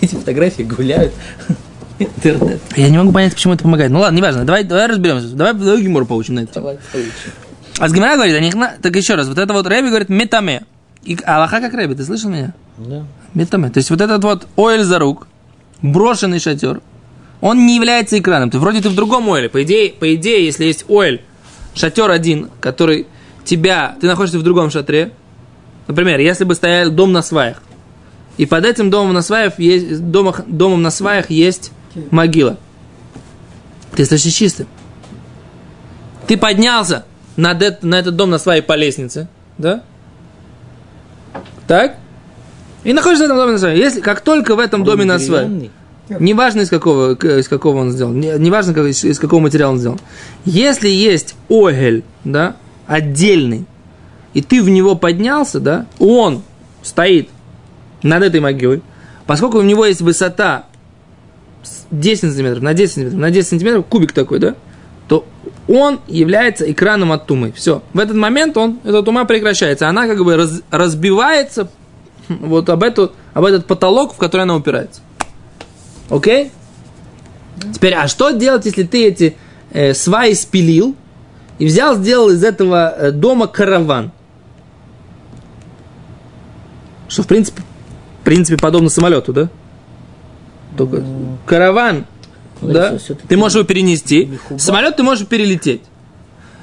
Эти 0.00 0.14
фотографии 0.14 0.62
гуляют. 0.62 1.12
Интернет. 1.98 2.60
Я 2.76 2.88
не 2.88 2.98
могу 2.98 3.12
понять, 3.12 3.34
почему 3.34 3.54
это 3.54 3.62
помогает. 3.62 3.90
Ну 3.90 4.00
ладно, 4.00 4.16
неважно. 4.16 4.44
Давай, 4.44 4.64
давай 4.64 4.86
разберемся. 4.86 5.28
Давай, 5.28 5.54
давай 5.54 5.82
гемор 5.82 6.06
получим 6.06 6.34
на 6.34 6.40
это. 6.40 6.54
Давай 6.54 6.78
получше. 6.92 7.32
А 7.78 7.88
с 7.88 7.92
Гимара 7.92 8.14
говорит, 8.14 8.36
они, 8.36 8.52
так 8.52 8.94
еще 8.94 9.14
раз, 9.14 9.26
вот 9.26 9.38
это 9.38 9.52
вот 9.52 9.66
Рэби 9.66 9.88
говорит 9.88 10.08
метаме. 10.08 10.64
И 11.02 11.18
Аллаха 11.24 11.60
как 11.60 11.74
Рэби, 11.74 11.94
ты 11.94 12.04
слышал 12.04 12.30
меня? 12.30 12.54
Да. 12.78 13.04
Метаме. 13.34 13.70
То 13.70 13.78
есть 13.78 13.90
вот 13.90 14.00
этот 14.00 14.22
вот 14.22 14.46
оэль 14.56 14.84
за 14.84 14.98
рук, 14.98 15.26
брошенный 15.82 16.38
шатер, 16.38 16.80
он 17.40 17.66
не 17.66 17.76
является 17.76 18.18
экраном. 18.18 18.50
Ты 18.50 18.58
вроде 18.58 18.80
ты 18.80 18.88
в 18.88 18.94
другом 18.94 19.28
оэле. 19.30 19.48
По 19.48 19.62
идее, 19.62 19.92
по 19.92 20.14
идее, 20.14 20.44
если 20.44 20.64
есть 20.64 20.84
оэль, 20.88 21.22
шатер 21.74 22.10
один, 22.10 22.48
который 22.60 23.06
тебя, 23.44 23.96
ты 24.00 24.06
находишься 24.06 24.38
в 24.38 24.42
другом 24.42 24.70
шатре. 24.70 25.10
Например, 25.88 26.20
если 26.20 26.44
бы 26.44 26.54
стоял 26.54 26.90
дом 26.90 27.12
на 27.12 27.22
сваях, 27.22 27.60
и 28.36 28.46
под 28.46 28.64
этим 28.64 28.90
домом 28.90 29.12
на 29.12 29.22
сваях 29.22 29.58
есть, 29.58 30.10
домах, 30.10 30.42
домом 30.46 30.82
на 30.82 30.90
сваях 30.90 31.30
есть 31.30 31.72
могила. 32.10 32.58
Ты 33.94 34.02
остаешься 34.02 34.30
чистым. 34.30 34.66
Ты 36.26 36.36
поднялся 36.36 37.04
над 37.36 37.62
эт- 37.62 37.78
на 37.82 37.96
этот 37.98 38.16
дом 38.16 38.30
на 38.30 38.38
сваи 38.38 38.60
по 38.60 38.74
лестнице, 38.76 39.28
да? 39.58 39.82
Так? 41.66 41.96
И 42.82 42.92
находишься 42.92 43.24
в 43.24 43.26
этом 43.26 43.38
доме 43.38 43.52
на 43.52 43.58
сваях. 43.58 43.78
Если, 43.78 44.00
как 44.00 44.20
только 44.20 44.54
в 44.56 44.58
этом 44.58 44.84
доме 44.84 45.04
на 45.04 45.18
Деревянный. 45.18 45.70
Неважно, 46.20 46.60
из 46.60 46.68
какого, 46.68 47.14
из 47.14 47.48
какого 47.48 47.78
он 47.80 47.90
сделан. 47.92 48.20
Не- 48.20 48.38
Неважно, 48.38 48.74
как, 48.74 48.84
из, 48.86 49.02
из 49.04 49.18
какого 49.18 49.40
материала 49.40 49.72
он 49.72 49.78
сделан. 49.78 49.98
Если 50.44 50.88
есть 50.90 51.34
огель, 51.48 52.04
да, 52.24 52.56
отдельный, 52.86 53.64
и 54.34 54.42
ты 54.42 54.62
в 54.62 54.68
него 54.68 54.96
поднялся, 54.96 55.60
да, 55.60 55.86
он 55.98 56.42
стоит 56.82 57.30
над 58.02 58.22
этой 58.22 58.40
могилой, 58.40 58.82
поскольку 59.26 59.58
у 59.58 59.62
него 59.62 59.86
есть 59.86 60.02
высота 60.02 60.66
10 61.90 62.20
сантиметров 62.20 62.62
на 62.62 62.74
10 62.74 62.92
сантиметров, 62.92 63.20
на 63.20 63.30
10 63.30 63.48
сантиметров, 63.48 63.86
кубик 63.88 64.12
такой, 64.12 64.38
да, 64.38 64.54
то 65.08 65.26
он 65.68 66.00
является 66.08 66.70
экраном 66.70 67.12
от 67.12 67.26
тумы. 67.26 67.52
Все. 67.52 67.82
В 67.92 67.98
этот 67.98 68.16
момент 68.16 68.56
он, 68.56 68.80
эта 68.84 69.02
тума 69.02 69.24
прекращается. 69.24 69.88
Она 69.88 70.06
как 70.06 70.22
бы 70.24 70.36
раз- 70.36 70.62
разбивается 70.70 71.70
вот 72.28 72.68
об, 72.68 72.82
эту, 72.82 73.12
об 73.32 73.44
этот 73.44 73.66
потолок, 73.66 74.14
в 74.14 74.16
который 74.16 74.42
она 74.42 74.56
упирается. 74.56 75.00
Окей? 76.10 76.52
Теперь, 77.72 77.94
а 77.94 78.08
что 78.08 78.30
делать, 78.30 78.66
если 78.66 78.82
ты 78.82 79.06
эти 79.06 79.36
э, 79.70 79.94
сваи 79.94 80.32
спилил 80.34 80.94
и 81.58 81.66
взял, 81.66 81.96
сделал 81.96 82.30
из 82.30 82.42
этого 82.44 82.94
э, 82.96 83.10
дома 83.10 83.46
караван? 83.46 84.10
Что, 87.08 87.22
в 87.22 87.26
принципе, 87.26 87.62
в 88.20 88.24
принципе, 88.24 88.58
подобно 88.58 88.88
самолету, 88.88 89.32
да? 89.32 89.50
Только 90.76 91.02
караван, 91.46 92.06
Ну, 92.60 92.72
да? 92.72 92.98
Ты 93.28 93.36
можешь 93.36 93.56
его 93.56 93.64
перенести. 93.64 94.30
Самолет 94.58 94.96
ты 94.96 95.02
можешь 95.02 95.26
перелететь. 95.26 95.82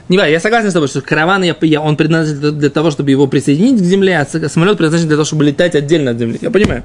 Не 0.10 0.18
я 0.18 0.40
согласен 0.42 0.72
с 0.72 0.74
тобой, 0.74 0.90
что 0.90 1.00
караван, 1.02 1.44
я, 1.44 1.56
я- 1.62 1.82
он 1.82 1.96
предназначен 1.96 2.58
для, 2.58 2.70
того, 2.70 2.92
чтобы 2.92 3.12
его 3.12 3.28
присоединить 3.28 3.80
к 3.82 3.86
земле, 3.86 4.20
а 4.20 4.50
самолет 4.50 4.78
предназначен 4.78 5.08
для 5.08 5.16
того, 5.16 5.24
чтобы 5.26 5.46
летать 5.46 5.74
отдельно 5.74 6.12
от 6.12 6.20
земли. 6.20 6.38
Я 6.42 6.52
понимаю. 6.52 6.84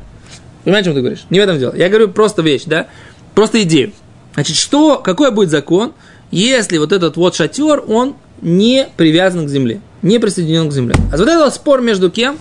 Понимаешь, 0.63 0.83
о 0.83 0.87
чем 0.87 0.95
ты 0.95 1.01
говоришь? 1.01 1.25
Не 1.31 1.41
в 1.41 1.43
этом 1.43 1.59
дело. 1.59 1.75
Я 1.75 1.89
говорю 1.89 2.09
просто 2.09 2.43
вещь, 2.43 2.63
да? 2.67 2.87
Просто 3.35 3.63
идею. 3.63 3.93
Значит, 4.35 4.57
что, 4.57 4.99
какой 4.99 5.33
будет 5.33 5.51
закон, 5.51 5.93
если 6.31 6.79
вот 6.79 6.93
этот 6.93 7.17
вот 7.17 7.35
шатер, 7.35 7.83
он 7.89 8.15
не 8.43 8.87
привязан 8.97 9.47
к 9.47 9.49
земле, 9.49 9.81
не 10.03 10.19
присоединен 10.19 10.69
к 10.69 10.73
земле. 10.73 10.95
А 11.13 11.17
вот 11.17 11.27
это 11.27 11.39
вот 11.39 11.55
спор 11.55 11.81
между 11.81 12.11
кем? 12.11 12.39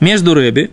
Между 0.00 0.34
Рэби 0.34 0.70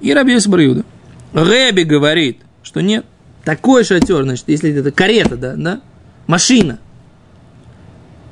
и 0.00 0.12
Раби 0.14 0.34
Иуда. 0.34 0.84
Рэби 1.32 1.82
говорит, 1.82 2.38
что 2.62 2.80
нет. 2.80 3.04
Такой 3.44 3.84
шатер, 3.84 4.22
значит, 4.22 4.44
если 4.48 4.72
это 4.72 4.92
карета, 4.92 5.36
да, 5.36 5.54
да, 5.56 5.80
машина. 6.26 6.78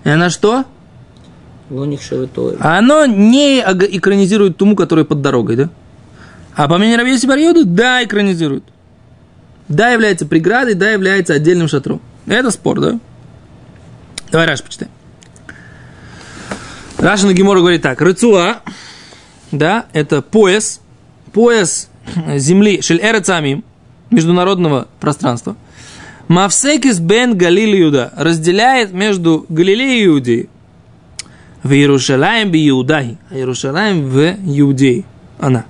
И 0.05 0.09
она 0.09 0.31
что? 0.31 0.65
А 2.61 2.79
оно 2.79 3.07
не 3.07 3.61
экранизирует 3.61 4.57
туму, 4.57 4.77
которая 4.77 5.05
под 5.05 5.21
дорогой, 5.21 5.57
да? 5.57 5.71
А 6.55 6.69
по 6.69 6.79
мнению 6.79 6.99
Раби 6.99 7.13
Йосифа 7.13 7.29
бар 7.29 7.39
Иуды, 7.39 7.65
да, 7.65 8.03
экранизирует. 8.05 8.65
Да, 9.69 9.91
является 9.91 10.27
преградой, 10.27 10.75
да, 10.75 10.91
является 10.91 11.35
отдельным 11.35 11.69
шатром. 11.69 12.01
Это 12.27 12.51
спор, 12.51 12.81
да? 12.81 12.99
Давай 14.31 14.47
Раш 14.47 14.63
почитаем. 14.63 14.91
Раша 16.99 17.27
на 17.27 17.33
Гемору 17.33 17.61
говорит 17.61 17.83
так. 17.83 18.01
Рыцуа, 18.01 18.61
да, 19.53 19.87
это 19.93 20.23
пояс, 20.23 20.81
пояс 21.33 21.89
земли, 22.37 22.83
шель 22.83 23.01
эрецамим, 23.01 23.65
международного 24.11 24.89
пространства. 24.99 25.57
Мавсекис 26.29 27.01
бен 27.01 27.37
Галил 27.37 27.77
Иуда 27.83 28.13
разделяет 28.17 28.93
между 28.93 29.47
Галилеей 29.49 30.03
и 30.03 30.07
Иудеей. 30.07 30.49
В 31.63 31.73
Иерушалаем 31.73 32.51
би 32.51 32.69
Иудахи, 32.69 33.19
а 33.31 33.35
Иерушалаем 33.35 34.07
в 34.09 34.37
Иудее. 34.47 35.05
Она. 35.39 35.65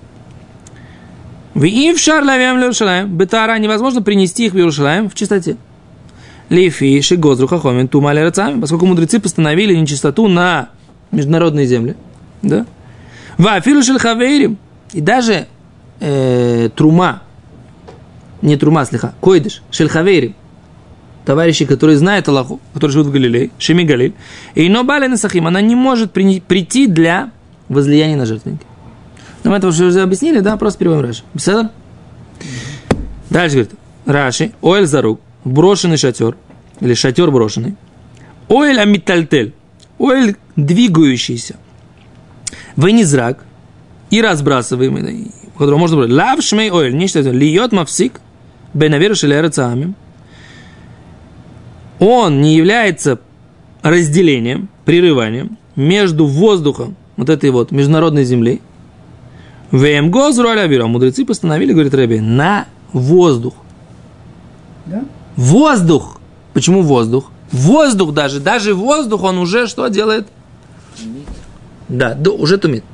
В 1.55 1.65
Ившар 1.65 2.23
лавям 2.23 2.59
Иерушалаем, 2.59 3.09
бетара 3.09 3.59
невозможно 3.59 4.03
принести 4.03 4.47
их 4.47 4.53
в 4.53 4.57
Иерушалаем 4.57 5.09
в 5.09 5.15
чистоте. 5.15 5.57
Лифи 6.49 7.01
шигозру 7.01 7.47
хахомин 7.47 7.89
тума 7.89 8.13
лерацами, 8.13 8.61
поскольку 8.61 8.87
мудрецы 8.87 9.21
постановили 9.21 9.75
нечистоту 9.75 10.29
на 10.29 10.71
международные 11.11 11.67
земли. 11.67 11.97
Да? 12.43 12.67
Вафилу 13.39 13.83
шельхавейрим. 13.83 14.59
И 14.93 15.01
даже 15.01 15.47
э, 16.01 16.69
трума, 16.75 17.23
не 18.43 18.57
трума, 18.57 18.85
слегка, 18.85 19.15
койдыш, 19.21 19.63
шельхавейрим, 19.71 20.35
товарищи, 21.25 21.65
которые 21.65 21.99
знают 21.99 22.29
Аллаху, 22.29 22.61
которые 22.73 22.93
живут 22.93 23.09
в 23.09 23.13
Галилее, 23.13 23.51
Шеми 23.59 23.85
Галиль, 23.85 24.15
и 24.55 24.69
но 24.69 24.85
Баля 24.85 25.15
Сахим, 25.17 25.47
она 25.47 25.61
не 25.61 25.75
может 25.75 26.13
при- 26.13 26.41
прийти 26.41 26.87
для 26.87 27.31
возлияния 27.69 28.17
на 28.17 28.27
жертвенники. 28.27 28.65
Но 29.45 29.51
мы 29.51 29.57
это 29.57 29.69
уже 29.69 30.03
объяснили, 30.03 30.41
да, 30.41 30.57
просто 30.57 30.79
переводим 30.79 31.05
Раши. 31.05 31.23
Беседа? 31.35 31.71
Дальше 33.31 33.57
говорит, 33.57 33.75
Раши, 34.07 34.53
Оэль 34.63 34.87
Зарук, 34.87 35.21
брошенный 35.45 35.97
шатер, 35.97 36.37
или 36.81 36.95
шатер 36.95 37.31
брошенный. 37.31 37.77
Оэль 38.49 38.81
Амитальтель, 38.81 39.55
Оэль 39.99 40.37
двигающийся. 40.57 41.57
Венизрак, 42.77 43.45
и 44.11 44.21
разбрасываемый, 44.21 45.31
которого 45.57 45.79
можно 45.79 45.97
брать. 45.97 46.11
Лав 46.11 46.43
шмей 46.43 46.71
нечто 46.93 47.21
это. 47.21 47.31
Льет 47.31 47.73
мавсик, 47.73 48.21
бенавер 48.75 49.17
шелерацамим. 49.17 49.95
Он 51.99 52.41
не 52.41 52.55
является 52.55 53.19
разделением, 53.83 54.69
прерыванием 54.85 55.59
между 55.77 56.27
воздухом, 56.27 56.97
вот 57.17 57.29
этой 57.29 57.50
вот 57.50 57.71
международной 57.71 58.25
землей. 58.25 58.61
ВМ 59.71 60.11
Гозру 60.11 60.49
Алявира. 60.49 60.87
Мудрецы 60.87 61.25
постановили, 61.25 61.73
говорит 61.73 61.95
Рэби, 61.95 62.19
на 62.19 62.67
воздух. 62.93 63.55
Да? 64.87 65.05
Воздух! 65.37 66.21
Почему 66.53 66.83
воздух? 66.83 67.31
Воздух 67.53 68.12
даже, 68.12 68.41
даже 68.41 68.75
воздух, 68.75 69.23
он 69.23 69.39
уже 69.39 69.67
что 69.67 69.89
делает? 69.89 70.27
Да, 71.89 72.15
да, 72.15 72.31
уже 72.31 72.59
тумит. 72.59 72.85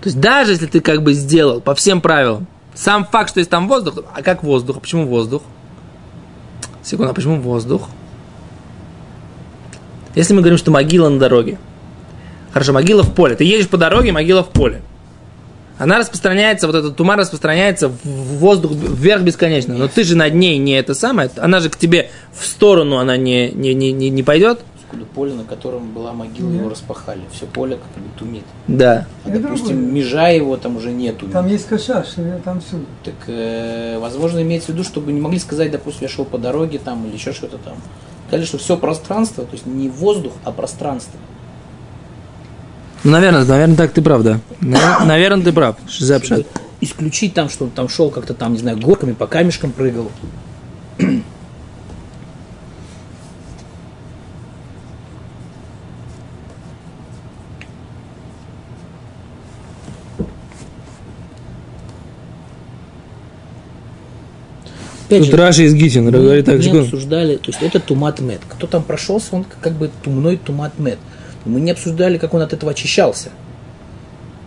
То 0.00 0.08
есть 0.08 0.20
даже 0.20 0.52
если 0.52 0.66
ты 0.66 0.80
как 0.80 1.02
бы 1.02 1.14
сделал 1.14 1.60
по 1.60 1.74
всем 1.74 2.00
правилам, 2.00 2.46
Сам 2.74 3.04
факт, 3.04 3.30
что 3.30 3.38
есть 3.38 3.50
там 3.50 3.68
воздух, 3.68 4.04
а 4.14 4.22
как 4.22 4.42
воздух? 4.42 4.80
Почему 4.80 5.06
воздух? 5.06 5.42
Секунду, 6.82 7.12
а 7.12 7.14
почему 7.14 7.40
воздух? 7.40 7.88
Если 10.14 10.34
мы 10.34 10.40
говорим, 10.40 10.58
что 10.58 10.70
могила 10.70 11.08
на 11.08 11.18
дороге. 11.18 11.58
Хорошо, 12.52 12.72
могила 12.72 13.02
в 13.02 13.12
поле. 13.14 13.34
Ты 13.34 13.44
едешь 13.44 13.68
по 13.68 13.76
дороге, 13.76 14.12
могила 14.12 14.44
в 14.44 14.50
поле. 14.50 14.82
Она 15.76 15.98
распространяется, 15.98 16.68
вот 16.68 16.76
этот 16.76 16.96
туман 16.96 17.18
распространяется 17.18 17.88
в 17.88 17.98
воздух 18.04 18.72
вверх 18.72 19.22
бесконечно. 19.22 19.74
Но 19.74 19.88
ты 19.88 20.04
же 20.04 20.16
над 20.16 20.34
ней 20.34 20.58
не 20.58 20.72
это 20.72 20.94
самое. 20.94 21.30
Она 21.36 21.58
же 21.58 21.68
к 21.68 21.76
тебе 21.76 22.10
в 22.32 22.46
сторону 22.46 22.98
она 22.98 23.16
не, 23.16 23.50
не, 23.50 23.74
не, 23.74 23.92
не 23.92 24.22
пойдет. 24.22 24.60
Откуда 24.94 25.10
поле, 25.12 25.34
на 25.34 25.42
котором 25.44 25.90
была 25.92 26.12
могила, 26.12 26.50
его 26.52 26.68
распахали. 26.68 27.22
Все 27.32 27.46
поле 27.46 27.76
как 27.76 28.02
бы 28.02 28.08
тумит. 28.16 28.44
Да. 28.68 29.06
А, 29.24 29.28
Это 29.30 29.40
допустим, 29.40 29.76
другое. 29.76 29.92
межа 29.92 30.28
его 30.28 30.56
там 30.56 30.76
уже 30.76 30.92
нету. 30.92 31.26
Там 31.28 31.48
есть 31.48 31.66
кошаш, 31.66 32.06
там 32.44 32.60
всюду. 32.60 32.84
Так, 33.02 33.14
э, 33.26 33.98
возможно, 33.98 34.40
имеется 34.42 34.70
в 34.70 34.74
виду, 34.74 34.84
чтобы 34.84 35.10
не 35.12 35.20
могли 35.20 35.40
сказать, 35.40 35.72
допустим, 35.72 36.02
я 36.02 36.08
шел 36.08 36.24
по 36.24 36.38
дороге 36.38 36.78
там 36.78 37.04
или 37.06 37.14
еще 37.14 37.32
что-то 37.32 37.58
там. 37.58 37.74
Сказали, 38.28 38.46
что 38.46 38.58
все 38.58 38.76
пространство, 38.76 39.44
то 39.44 39.52
есть 39.52 39.66
не 39.66 39.88
воздух, 39.88 40.32
а 40.44 40.52
пространство. 40.52 41.18
Ну, 43.02 43.10
наверное, 43.10 43.44
наверное, 43.44 43.76
так 43.76 43.92
ты 43.92 44.00
прав, 44.00 44.22
да. 44.22 44.38
Навер- 44.60 45.04
Наверное, 45.06 45.44
ты 45.44 45.52
прав. 45.52 45.76
Шизапшат. 45.88 46.46
Исключить 46.80 47.34
там, 47.34 47.48
что 47.48 47.64
он 47.64 47.70
там 47.70 47.88
шел 47.88 48.10
как-то 48.10 48.32
там, 48.34 48.52
не 48.52 48.58
знаю, 48.58 48.78
горками, 48.78 49.12
по 49.12 49.26
камешкам 49.26 49.72
прыгал. 49.72 50.10
Опять 65.06 65.24
Тут 65.24 65.34
Раши 65.34 65.64
из 65.64 65.74
Гитин 65.74 66.10
говорит 66.10 66.46
так, 66.46 66.56
не 66.56 66.62
секунду. 66.62 66.84
обсуждали, 66.84 67.36
то 67.36 67.50
есть 67.50 67.62
это 67.62 67.78
тумат 67.78 68.20
мед. 68.20 68.40
Кто 68.48 68.66
там 68.66 68.82
прошелся, 68.82 69.36
он 69.36 69.44
как 69.60 69.74
бы 69.74 69.90
тумной 70.02 70.36
тумат 70.36 70.78
мед. 70.78 70.98
Мы 71.44 71.60
не 71.60 71.72
обсуждали, 71.72 72.16
как 72.16 72.32
он 72.32 72.40
от 72.40 72.52
этого 72.54 72.72
очищался. 72.72 73.28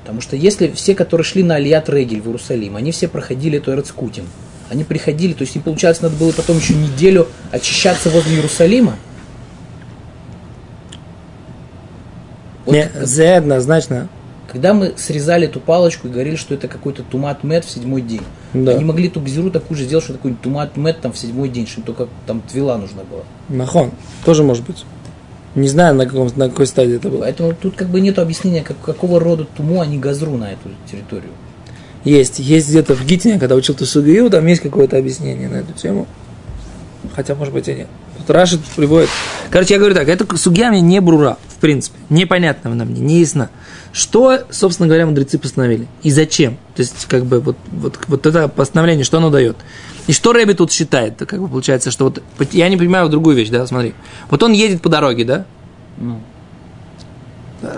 Потому 0.01 0.21
что 0.21 0.35
если 0.35 0.69
все, 0.69 0.95
которые 0.95 1.25
шли 1.25 1.43
на 1.43 1.55
Алият 1.55 1.89
Регель 1.89 2.21
в 2.21 2.27
Иерусалим, 2.27 2.75
они 2.75 2.91
все 2.91 3.07
проходили 3.07 3.57
эту 3.59 3.71
Эрцкутим. 3.71 4.25
Они 4.69 4.83
приходили, 4.83 5.33
то 5.33 5.43
есть 5.43 5.55
им, 5.55 5.61
получается, 5.61 6.03
надо 6.03 6.15
было 6.15 6.31
потом 6.31 6.57
еще 6.57 6.73
неделю 6.73 7.27
очищаться 7.51 8.09
возле 8.09 8.35
Иерусалима. 8.35 8.95
Вот 12.65 12.73
Не, 12.73 12.89
Зе 13.01 13.35
однозначно. 13.35 14.09
Когда 14.51 14.73
мы 14.73 14.93
срезали 14.97 15.47
эту 15.47 15.59
палочку 15.59 16.07
и 16.07 16.11
говорили, 16.11 16.35
что 16.35 16.53
это 16.53 16.67
какой-то 16.67 17.03
тумат 17.03 17.43
мед 17.43 17.63
в 17.65 17.69
седьмой 17.69 18.01
день, 18.01 18.23
Да. 18.53 18.71
они 18.71 18.85
могли 18.85 19.09
ту 19.09 19.19
гзиру 19.19 19.51
такую 19.51 19.77
же 19.77 19.83
сделать, 19.83 20.03
что 20.03 20.13
такой 20.13 20.33
тумат 20.33 20.77
мед 20.77 21.01
там 21.01 21.11
в 21.11 21.17
седьмой 21.17 21.49
день, 21.49 21.67
что 21.67 21.81
только 21.81 22.07
там 22.25 22.41
твила 22.41 22.77
нужна 22.77 23.03
была. 23.03 23.23
Махон. 23.49 23.91
Тоже 24.25 24.43
может 24.43 24.65
быть. 24.65 24.85
Не 25.55 25.67
знаю, 25.67 25.95
на, 25.95 26.05
каком, 26.05 26.29
на 26.35 26.49
какой 26.49 26.67
стадии 26.67 26.95
это 26.95 27.09
было. 27.09 27.21
Поэтому 27.21 27.53
тут 27.53 27.75
как 27.75 27.89
бы 27.89 27.99
нет 27.99 28.19
объяснения, 28.19 28.61
как, 28.61 28.79
какого 28.79 29.19
рода 29.19 29.45
туму 29.45 29.81
они 29.81 29.97
газру 29.97 30.37
на 30.37 30.51
эту 30.51 30.69
территорию. 30.89 31.31
Есть. 32.03 32.39
Есть 32.39 32.69
где-то 32.69 32.95
в 32.95 33.05
Гитине, 33.05 33.39
когда 33.39 33.55
учил 33.55 33.75
Тусугию, 33.75 34.29
там 34.29 34.45
есть 34.45 34.61
какое-то 34.61 34.97
объяснение 34.97 35.49
на 35.49 35.55
эту 35.55 35.73
тему. 35.73 36.07
Хотя, 37.15 37.35
может 37.35 37.53
быть, 37.53 37.67
и 37.67 37.73
нет. 37.73 37.87
Тут 38.17 38.29
Рашид 38.29 38.61
приводит. 38.75 39.09
Короче, 39.49 39.73
я 39.73 39.79
говорю 39.79 39.95
так, 39.95 40.07
эта 40.07 40.37
сугья 40.37 40.69
мне 40.69 40.81
не 40.81 41.01
брура, 41.01 41.37
в 41.57 41.59
принципе. 41.59 41.97
Непонятно 42.09 42.71
она 42.71 42.85
мне, 42.85 43.01
не 43.01 43.19
ясна. 43.19 43.49
Что, 43.91 44.41
собственно 44.51 44.87
говоря, 44.87 45.07
мудрецы 45.07 45.39
постановили? 45.39 45.87
И 46.03 46.11
зачем? 46.11 46.57
То 46.75 46.81
есть, 46.81 47.05
как 47.05 47.25
бы, 47.25 47.39
вот, 47.39 47.57
вот, 47.71 47.99
вот 48.07 48.25
это 48.27 48.47
постановление, 48.47 49.03
что 49.03 49.17
оно 49.17 49.31
дает? 49.31 49.57
И 50.05 50.13
что 50.13 50.33
Рэби 50.33 50.53
тут 50.53 50.71
считает? 50.71 51.17
Как 51.17 51.41
бы 51.41 51.47
получается, 51.47 51.89
что 51.89 52.05
вот, 52.05 52.21
я 52.53 52.69
не 52.69 52.77
понимаю 52.77 53.09
другую 53.09 53.35
вещь, 53.35 53.49
да, 53.49 53.65
смотри. 53.65 53.95
Вот 54.29 54.43
он 54.43 54.51
едет 54.53 54.81
по 54.81 54.89
дороге, 54.89 55.25
да? 55.25 55.45
Ну, 55.97 56.21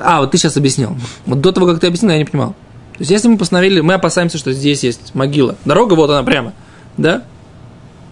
А, 0.03 0.19
вот 0.19 0.31
ты 0.31 0.37
сейчас 0.37 0.57
объяснил. 0.57 0.97
Вот 1.25 1.39
до 1.39 1.53
того, 1.53 1.67
как 1.67 1.79
ты 1.79 1.87
объяснил, 1.87 2.11
я 2.11 2.17
не 2.17 2.25
понимал. 2.25 2.49
То 2.93 2.99
есть, 2.99 3.11
если 3.11 3.29
мы 3.29 3.37
постановили, 3.37 3.79
мы 3.79 3.93
опасаемся, 3.93 4.37
что 4.37 4.51
здесь 4.51 4.83
есть 4.83 5.15
могила. 5.15 5.55
Дорога, 5.63 5.93
вот 5.93 6.09
она 6.09 6.21
прямо, 6.23 6.53
да? 6.97 7.23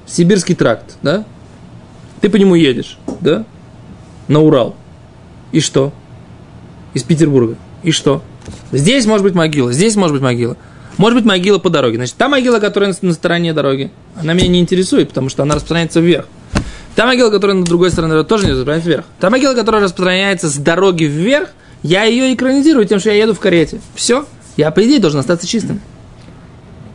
Сибирский 0.05 0.55
тракт, 0.55 0.95
да? 1.01 1.25
Ты 2.21 2.29
по 2.29 2.37
нему 2.37 2.55
едешь, 2.55 2.97
да? 3.19 3.45
На 4.29 4.39
Урал. 4.39 4.75
И 5.51 5.59
что? 5.59 5.93
Из 6.93 7.03
Петербурга. 7.03 7.55
И 7.83 7.91
что? 7.91 8.21
Здесь 8.71 9.05
может 9.05 9.23
быть 9.23 9.35
могила, 9.35 9.71
здесь 9.71 9.95
может 9.95 10.13
быть 10.13 10.21
могила. 10.21 10.57
Может 10.97 11.17
быть 11.19 11.25
могила 11.25 11.59
по 11.59 11.69
дороге. 11.69 11.97
Значит, 11.97 12.15
та 12.15 12.27
могила, 12.27 12.59
которая 12.59 12.93
на- 13.01 13.13
стороне 13.13 13.53
дороги, 13.53 13.91
она 14.15 14.33
меня 14.33 14.47
не 14.47 14.59
интересует, 14.59 15.09
потому 15.09 15.29
что 15.29 15.43
она 15.43 15.55
распространяется 15.55 15.99
вверх. 15.99 16.25
Та 16.95 17.05
могила, 17.05 17.29
которая 17.29 17.55
на 17.55 17.63
другой 17.65 17.91
стороне 17.91 18.13
дороги, 18.13 18.27
тоже 18.27 18.45
не 18.45 18.51
распространяется 18.51 18.89
вверх. 18.89 19.05
Та 19.19 19.29
могила, 19.29 19.53
которая 19.53 19.83
распространяется 19.83 20.49
с 20.49 20.55
дороги 20.55 21.03
вверх, 21.03 21.49
я 21.83 22.05
ее 22.05 22.33
экранизирую 22.33 22.85
тем, 22.87 22.99
что 22.99 23.11
я 23.11 23.17
еду 23.23 23.35
в 23.35 23.39
карете. 23.39 23.79
Все. 23.93 24.25
Я, 24.55 24.71
по 24.71 24.83
идее, 24.83 24.99
должен 24.99 25.19
остаться 25.19 25.45
чистым. 25.45 25.79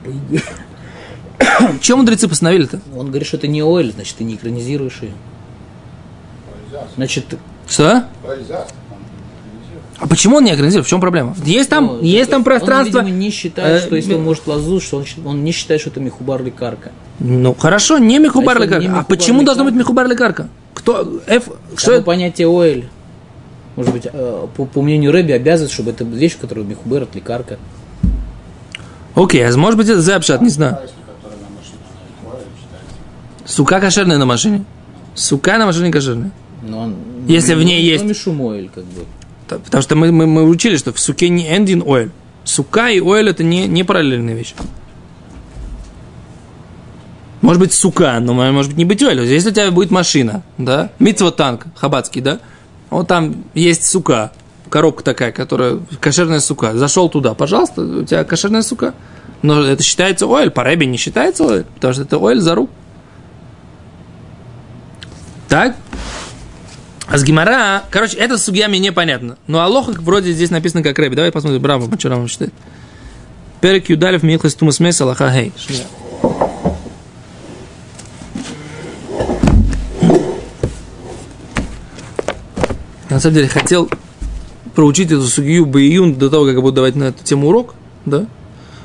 по 0.05 0.11
идее. 0.11 0.43
Чем 1.81 1.99
мудрецы 1.99 2.27
постановили-то? 2.27 2.81
Он 2.97 3.07
говорит, 3.09 3.29
что 3.29 3.37
это 3.37 3.47
не 3.47 3.61
оэль, 3.61 3.93
значит, 3.93 4.17
ты 4.17 4.25
не 4.25 4.35
экранизируешь 4.35 4.99
ее. 5.03 5.13
Значит, 6.97 7.27
Что? 7.73 8.05
А 9.99 10.07
почему 10.07 10.37
он 10.37 10.45
не 10.45 10.53
экранизирует? 10.53 10.87
В 10.87 10.91
чем 10.91 11.01
проблема? 11.01 11.35
Есть 11.43 11.71
там, 11.71 11.87
ну, 11.87 12.03
есть 12.03 12.29
там 12.29 12.41
он, 12.41 12.45
пространство. 12.45 12.99
видимо, 13.01 13.17
не 13.17 13.31
считает, 13.31 13.83
э, 13.83 13.87
что 13.87 13.97
если 13.97 14.13
он 14.13 14.21
ми- 14.21 14.27
может 14.27 14.47
лазу, 14.47 14.79
что 14.81 14.99
он, 14.99 15.05
он 15.25 15.45
не 15.45 15.53
считает, 15.53 15.81
что 15.81 15.89
это 15.89 16.01
мехубар 16.01 16.43
лекарка. 16.43 16.91
Ну, 17.19 17.55
хорошо, 17.55 17.97
не 17.99 18.19
Михубар 18.19 18.59
А 18.59 18.61
лекарка. 18.61 18.85
А 18.85 18.89
Михубар 18.89 19.05
почему 19.07 19.43
должно 19.43 19.65
быть? 19.65 19.75
Михубар 19.75 20.07
лекарка? 20.07 20.49
Кто? 20.75 21.23
F, 21.27 21.49
что 21.77 21.93
это? 21.93 22.03
понятие 22.03 22.49
оэль, 22.49 22.89
может 23.77 23.93
быть, 23.93 24.07
э, 24.13 24.47
по, 24.55 24.67
по 24.67 24.83
мнению 24.83 25.13
Рэби, 25.13 25.33
обязывает, 25.33 25.73
чтобы 25.73 25.93
это 25.93 26.05
вещь, 26.05 26.37
которая 26.39 26.67
мехубер 26.67 27.05
от 27.05 27.15
лекарка. 27.15 27.59
Окей, 29.15 29.47
а 29.47 29.57
может 29.57 29.79
быть 29.79 29.89
это 29.89 30.03
запшат, 30.03 30.43
не 30.43 30.51
знаю. 30.51 30.79
Сука 33.47 33.81
кошерная 33.81 34.19
на 34.19 34.27
машине. 34.27 34.65
Сука 35.15 35.57
на 35.57 35.67
машине 35.67 35.91
кошерная. 35.91 36.33
Но 36.63 36.81
он, 36.81 36.97
Если 37.27 37.55
в 37.55 37.63
ней 37.63 37.83
есть- 37.83 38.05
мишумоэль, 38.05 38.71
как 38.75 38.85
бы. 38.85 39.05
Потому 39.49 39.83
что 39.83 39.97
мы, 39.97 40.13
мы, 40.13 40.27
мы 40.27 40.45
учили, 40.49 40.77
что 40.77 40.93
в 40.93 40.99
суке 41.01 41.29
не 41.29 41.55
эндин 41.55 41.83
ойл. 41.85 42.11
Сука 42.45 42.89
и 42.89 43.01
ойл 43.01 43.27
это 43.29 43.45
не, 43.45 43.67
не 43.67 43.85
параллельные 43.85 44.35
вещи. 44.35 44.55
Может 47.41 47.61
быть, 47.61 47.73
сука, 47.73 48.19
но 48.21 48.33
может 48.35 48.71
быть 48.71 48.79
не 48.79 48.85
быть 48.85 49.03
ойл. 49.03 49.21
Если 49.21 49.51
у 49.51 49.53
тебя 49.53 49.71
будет 49.71 49.91
машина, 49.91 50.43
да, 50.59 50.91
митцва 51.01 51.33
танк, 51.33 51.67
хабацкий, 51.75 52.21
да, 52.21 52.39
вот 52.89 53.09
там 53.09 53.45
есть 53.53 53.85
сука, 53.85 54.33
коробка 54.71 55.03
такая, 55.03 55.33
которая 55.33 55.81
кошерная 56.01 56.41
сука. 56.41 56.75
Зашел 56.77 57.09
туда, 57.09 57.35
пожалуйста, 57.35 57.83
у 57.83 58.05
тебя 58.05 58.25
кошерная 58.25 58.63
сука. 58.63 58.95
Но 59.43 59.61
это 59.63 59.83
считается 59.83 60.27
ойл, 60.29 60.51
по 60.53 60.63
рэбе 60.63 60.87
не 60.87 60.97
считается 60.97 61.45
ойл, 61.45 61.65
потому 61.75 61.93
что 61.95 62.03
это 62.05 62.19
ойл 62.19 62.41
за 62.41 62.55
рук. 62.55 62.71
Так? 65.49 65.77
А 67.13 67.19
с 67.19 67.25
Гимара, 67.25 67.85
короче, 67.91 68.17
это 68.17 68.39
с 68.39 68.45
судьями 68.45 68.79
непонятно. 68.79 69.37
Но 69.47 69.61
Алоха 69.61 69.93
вроде 70.01 70.33
здесь 70.33 70.51
написано 70.51 70.83
как 70.83 70.99
Рэби. 70.99 71.15
Давай 71.15 71.31
посмотрим, 71.31 71.61
браво, 71.61 71.87
что 71.99 72.09
Рамам 72.09 72.27
считает. 72.27 72.55
Перек 73.61 73.91
Юдалев 73.91 74.23
Милхас 74.23 74.55
Тумас 74.55 74.81
Мес 74.81 74.99
Аллаха 74.99 75.31
Хей. 75.31 75.53
На 83.11 83.21
самом 83.21 83.35
деле 83.35 83.49
хотел 83.49 83.91
проучить 84.75 85.13
эту 85.13 85.25
судью 85.25 85.67
Баиюн 85.67 86.15
до 86.15 86.31
того, 86.31 86.47
как 86.47 86.55
я 86.55 86.61
буду 86.63 86.77
давать 86.77 86.97
на 86.97 87.05
эту 87.05 87.23
тему 87.23 87.49
урок, 87.49 87.75
да? 88.07 88.25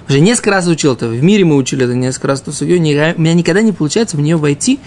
Уже 0.10 0.20
несколько 0.20 0.50
раз 0.50 0.68
учил 0.68 0.96
это. 0.96 1.08
В 1.08 1.24
мире 1.24 1.46
мы 1.46 1.56
учили 1.56 1.86
это 1.86 1.96
несколько 1.96 2.28
раз 2.28 2.42
эту 2.42 2.52
судью. 2.52 2.78
У 2.78 2.82
меня 2.82 3.34
никогда 3.34 3.62
не 3.62 3.72
получается 3.72 4.18
в 4.18 4.20
нее 4.20 4.36
войти, 4.36 4.82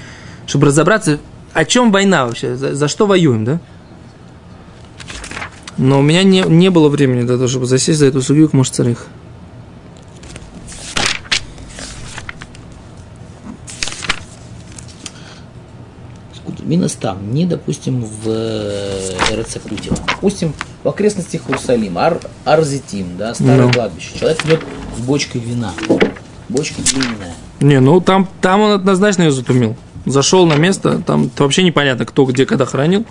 чтобы 0.47 0.67
разобраться, 0.67 1.21
о 1.53 1.65
чем 1.65 1.91
война 1.93 2.27
вообще, 2.27 2.57
за, 2.57 2.75
за 2.75 2.89
что 2.89 3.07
воюем, 3.07 3.45
да? 3.45 3.61
Но 5.77 5.99
у 5.99 6.03
меня 6.03 6.23
не, 6.23 6.43
не 6.43 6.69
было 6.71 6.89
времени 6.89 7.23
для 7.23 7.37
того, 7.37 7.49
чтобы 7.49 7.67
засесть 7.67 7.99
за 7.99 8.07
эту 8.07 8.21
судью 8.23 8.49
к 8.49 8.53
Мушцарих. 8.53 9.07
Минус 16.63 16.93
там, 16.93 17.35
не, 17.35 17.47
допустим, 17.47 18.05
в 18.05 18.29
Эрцеклюте. 19.31 19.91
Допустим, 20.07 20.53
в 20.85 20.89
окрестностях 20.89 21.43
Иерусалима, 21.49 22.03
Ар, 22.07 22.21
Арзитим, 22.45 23.17
да, 23.17 23.35
старое 23.35 23.67
Ну. 23.67 23.73
кладбище. 23.73 24.11
Человек 24.17 24.45
идет 24.45 24.61
с 24.97 25.01
бочкой 25.01 25.41
вина. 25.41 25.73
Бочка 26.49 26.81
длинная. 26.83 27.35
Не, 27.61 27.81
ну 27.81 28.01
там, 28.01 28.29
там 28.41 28.61
он 28.61 28.73
однозначно 28.73 29.23
ее 29.23 29.33
затумил. 29.33 29.77
Зашел 30.07 30.47
на 30.47 30.55
место, 30.55 31.03
там 31.07 31.31
вообще 31.39 31.63
непонятно, 31.63 32.07
кто 32.07 32.25
где 32.25 32.47
когда 32.47 32.65
хранил. 32.65 33.05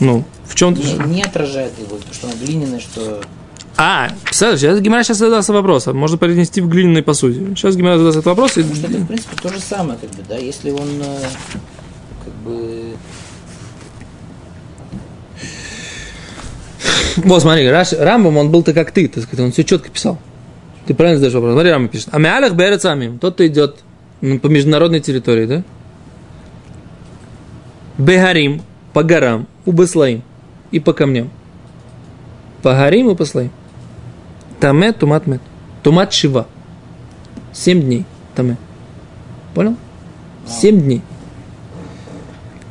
Ну, 0.00 0.24
в 0.46 0.54
чем 0.54 0.74
Не, 0.74 1.14
не 1.14 1.22
отражает 1.22 1.72
его, 1.78 1.96
потому 1.96 2.14
что 2.14 2.26
она 2.26 2.36
глиняная, 2.36 2.80
что... 2.80 3.20
А, 3.76 4.08
представляешь, 4.22 4.60
сейчас 4.60 4.80
Гимара 4.80 5.02
сейчас 5.02 5.18
задался 5.18 5.52
вопросом. 5.52 5.96
Можно 5.96 6.16
перенести 6.16 6.60
в 6.60 6.68
глиняной 6.68 7.02
посуде. 7.02 7.40
Сейчас 7.56 7.76
Гимара 7.76 7.98
задаст 7.98 8.18
этот 8.18 8.26
вопрос. 8.26 8.56
И... 8.56 8.62
Потому 8.62 8.76
что 8.76 8.86
это, 8.86 8.98
в 8.98 9.06
принципе, 9.06 9.36
то 9.40 9.48
же 9.48 9.60
самое, 9.60 9.98
как 9.98 10.10
бы, 10.10 10.22
да, 10.28 10.36
если 10.36 10.70
он 10.70 10.88
э, 11.02 11.18
как 12.24 12.34
бы 12.44 12.94
Вот, 17.16 17.42
смотри, 17.42 17.68
Раш, 17.68 17.92
Рамбам, 17.92 18.36
он 18.36 18.50
был-то 18.50 18.72
как 18.72 18.90
ты, 18.90 19.08
так 19.08 19.22
сказать, 19.22 19.44
он 19.44 19.52
все 19.52 19.64
четко 19.64 19.88
писал. 19.88 20.18
Ты 20.86 20.94
правильно 20.94 21.18
задаешь 21.18 21.34
вопрос. 21.34 21.52
Смотри, 21.52 21.70
Рамбам 21.70 21.88
пишет. 21.88 22.08
А 22.10 22.18
Миалах 22.18 22.54
Берецамим, 22.54 23.18
тот, 23.18 23.34
кто 23.34 23.46
идет 23.46 23.83
ну, 24.24 24.38
по 24.38 24.46
международной 24.46 25.00
территории, 25.00 25.44
да? 25.44 25.62
Бегарим, 27.98 28.62
по 28.94 29.02
горам, 29.02 29.46
у 29.66 29.72
Беслаим 29.72 30.22
и 30.70 30.80
по 30.80 30.94
камням. 30.94 31.30
По 32.62 32.72
горим 32.72 33.10
и 33.10 33.14
по 33.14 33.26
слаим. 33.26 33.50
Таме 34.60 34.94
тумат 34.94 35.26
мет. 35.26 35.42
Тумат 35.82 36.14
шива. 36.14 36.46
Семь 37.52 37.82
дней. 37.82 38.06
Таме. 38.34 38.56
Понял? 39.54 39.76
Семь 40.46 40.80
дней. 40.80 41.02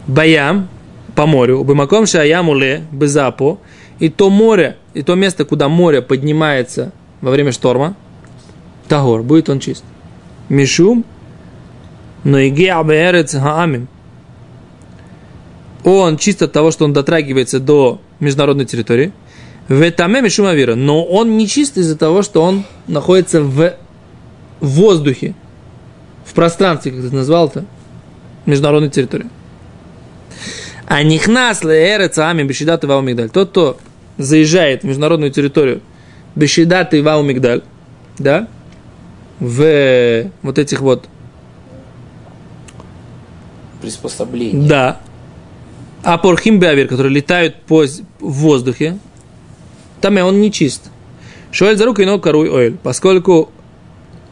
Баям, 0.07 0.69
по 1.13 1.27
морю, 1.27 1.63
бымаком 1.63 2.07
шаямуле, 2.07 2.83
безапо, 2.91 3.59
и 3.99 4.09
то 4.09 4.31
море, 4.31 4.77
и 4.95 5.03
то 5.03 5.13
место, 5.13 5.45
куда 5.45 5.69
море 5.69 6.01
поднимается 6.01 6.93
во 7.21 7.29
время 7.29 7.51
шторма, 7.51 7.95
тагор, 8.87 9.21
будет 9.21 9.49
он 9.49 9.59
чист. 9.59 9.83
Мишум, 10.49 11.05
но 12.23 12.39
и 12.39 12.49
геаберец 12.49 13.33
хаамим. 13.33 13.87
Он 15.83 16.17
чист 16.17 16.41
от 16.41 16.53
того, 16.53 16.71
что 16.71 16.85
он 16.85 16.93
дотрагивается 16.93 17.59
до 17.59 17.99
международной 18.19 18.65
территории. 18.65 19.11
В 19.67 19.81
этаме 19.81 20.21
мишумавира. 20.21 20.75
Но 20.75 21.03
он 21.03 21.37
не 21.37 21.47
чист 21.47 21.77
из-за 21.77 21.97
того, 21.97 22.21
что 22.21 22.41
он 22.41 22.63
находится 22.87 23.41
в 23.41 23.73
воздухе, 24.61 25.35
в 26.25 26.33
пространстве, 26.33 26.91
как 26.91 27.01
ты 27.01 27.15
назвал 27.15 27.47
это, 27.47 27.65
международной 28.45 28.89
территории. 28.89 29.27
А 30.85 31.03
нихнас 31.03 31.63
леэрец 31.63 32.17
ами 32.17 32.43
бешидат 32.43 32.83
и 32.83 32.87
вау 32.87 33.01
мигдаль. 33.01 33.29
Тот, 33.29 33.49
кто 33.49 33.77
заезжает 34.17 34.83
в 34.83 34.85
международную 34.85 35.31
территорию 35.31 35.81
бешидат 36.35 36.93
и 36.93 37.01
вау 37.01 37.23
мигдаль, 37.23 37.61
да, 38.17 38.47
в 39.39 40.25
вот 40.41 40.59
этих 40.59 40.81
вот, 40.81 41.07
приспособление. 43.83 44.67
да, 44.67 44.99
а 46.03 46.17
порхим 46.17 46.59
беавир, 46.59 46.87
которые 46.87 47.13
летают 47.13 47.61
по, 47.63 47.85
в 47.85 48.31
воздухе, 48.31 48.97
там 50.01 50.17
он 50.17 50.41
не 50.41 50.51
чист. 50.51 50.89
Шоэль 51.51 51.77
за 51.77 51.85
руку 51.85 52.01
и 52.01 52.05
ног 52.05 52.23
коруй 52.23 52.49
оэль, 52.49 52.77
поскольку 52.81 53.51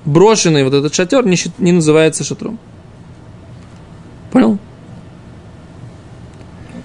брошенный 0.06 0.64
вот 0.64 0.74
этот 0.74 0.94
шатер 0.94 1.26
не, 1.26 1.38
не 1.60 1.72
называется 1.72 2.24
шатром. 2.24 2.60
Понял? 4.32 4.58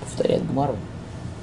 Повторяет 0.01 0.47
Гмару. 0.51 0.77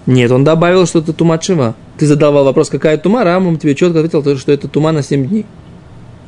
Нет, 0.06 0.32
он 0.32 0.44
добавил, 0.44 0.86
что 0.86 1.00
это 1.00 1.14
тума 1.14 1.38
чива. 1.38 1.76
Ты 1.98 2.06
задавал 2.06 2.44
вопрос, 2.44 2.70
какая 2.70 2.98
тума, 2.98 3.24
Рамам 3.24 3.58
тебе 3.58 3.76
четко 3.76 4.00
ответил, 4.00 4.38
что 4.38 4.52
это 4.52 4.68
тума 4.68 4.92
на 4.92 5.02
7 5.02 5.28
дней. 5.28 5.46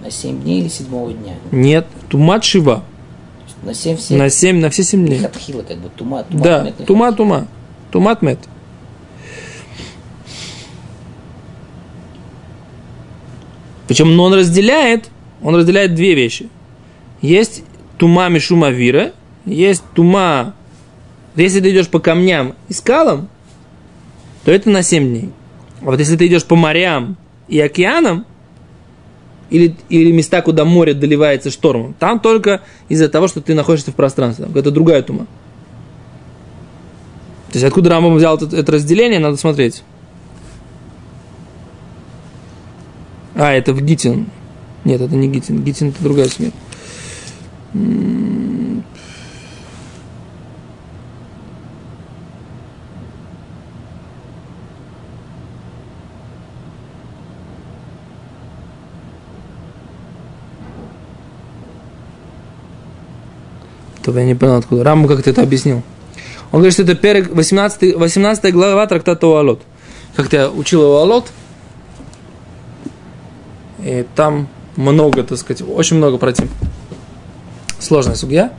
На 0.01 0.09
7 0.09 0.41
дней 0.41 0.61
или 0.61 0.69
седьмого 0.69 1.11
дня? 1.11 1.33
Нет, 1.51 1.85
тума 2.09 2.39
чива. 2.39 2.75
То 2.75 2.79
есть 2.79 2.85
На 3.65 3.73
7 3.73 3.97
все. 3.97 4.15
На 4.15 4.29
7, 4.29 4.59
на 4.59 4.69
все 4.69 4.83
7 4.83 5.05
дней. 5.05 5.19
Хатхила, 5.19 5.63
как 5.63 5.79
бы 5.79 5.89
тума, 5.89 6.23
тума 6.23 6.43
Да, 6.43 6.63
мед, 6.63 6.85
тума, 6.85 7.11
тума. 7.11 7.47
Тумат 7.91 8.21
мет. 8.21 8.39
Причем, 13.87 14.15
но 14.15 14.25
он 14.25 14.33
разделяет, 14.35 15.09
он 15.41 15.55
разделяет 15.55 15.95
две 15.95 16.13
вещи. 16.13 16.49
Есть 17.21 17.63
тума 17.97 18.29
мишума 18.29 18.69
вира, 18.69 19.13
есть 19.45 19.83
тума, 19.95 20.53
если 21.35 21.59
ты 21.59 21.71
идешь 21.71 21.87
по 21.87 21.99
камням 21.99 22.55
и 22.67 22.73
скалам, 22.73 23.29
то 24.43 24.51
это 24.51 24.69
на 24.69 24.83
7 24.83 25.07
дней. 25.07 25.29
А 25.81 25.85
вот 25.85 25.99
если 25.99 26.17
ты 26.17 26.27
идешь 26.27 26.45
по 26.45 26.55
морям 26.55 27.17
и 27.47 27.59
океанам, 27.59 28.25
или, 29.49 29.75
или 29.89 30.11
места, 30.11 30.41
куда 30.41 30.65
море 30.65 30.93
доливается 30.93 31.51
штормом, 31.51 31.93
там 31.99 32.19
только 32.19 32.61
из-за 32.89 33.09
того, 33.09 33.27
что 33.27 33.41
ты 33.41 33.53
находишься 33.53 33.91
в 33.91 33.95
пространстве. 33.95 34.47
Это 34.53 34.71
другая 34.71 35.01
тума. 35.01 35.27
То 37.51 37.57
есть 37.57 37.65
откуда 37.65 37.89
Рамбам 37.89 38.15
взял 38.15 38.35
это, 38.35 38.53
это 38.55 38.71
разделение, 38.71 39.19
надо 39.19 39.37
смотреть. 39.37 39.83
А, 43.35 43.53
это 43.53 43.73
в 43.73 43.81
Гитин. 43.81 44.27
Нет, 44.83 45.01
это 45.01 45.15
не 45.15 45.27
Гитин. 45.27 45.63
Гитин 45.63 45.89
это 45.89 46.03
другая 46.03 46.27
смерть. 46.27 46.53
То 64.05 64.11
я 64.11 64.23
не 64.23 64.35
понял, 64.35 64.57
откуда. 64.57 64.83
Рамбам 64.83 65.09
как 65.09 65.23
ты 65.23 65.31
это 65.31 65.41
объяснил. 65.41 65.81
Он 66.51 66.59
говорит, 66.59 66.73
что 66.73 66.83
это 66.83 66.93
перек 66.93 67.33
18, 67.33 67.95
18 67.95 68.53
глава 68.53 68.85
трактата 68.85 69.25
Уалот. 69.25 69.63
Как 70.15 70.31
я 70.31 70.47
учил 70.47 70.83
Уалот, 70.83 71.25
и 73.83 74.05
там 74.15 74.47
много, 74.75 75.23
так 75.23 75.39
сказать, 75.39 75.67
очень 75.67 75.97
много 75.97 76.19
против. 76.19 76.47
Сложная 77.79 78.13
судья. 78.13 78.53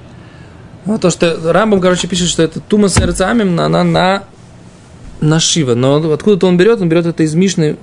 Но 0.85 0.99
то, 0.99 1.11
что 1.11 1.53
Рамбам, 1.53 1.81
короче, 1.81 2.09
пишет, 2.09 2.29
что 2.29 2.43
это 2.43 2.59
тума 2.59 2.89
сердца 2.89 3.31
амим, 3.31 3.59
она 3.61 3.85
на, 3.85 4.25
на 5.21 5.39
Шива. 5.39 5.77
Но 5.77 6.13
откуда-то 6.13 6.49
он 6.49 6.57
берет, 6.57 6.81
он 6.81 6.89
берет 6.89 7.07
это 7.07 7.23
из 7.23 7.35
Мишны, 7.37 7.77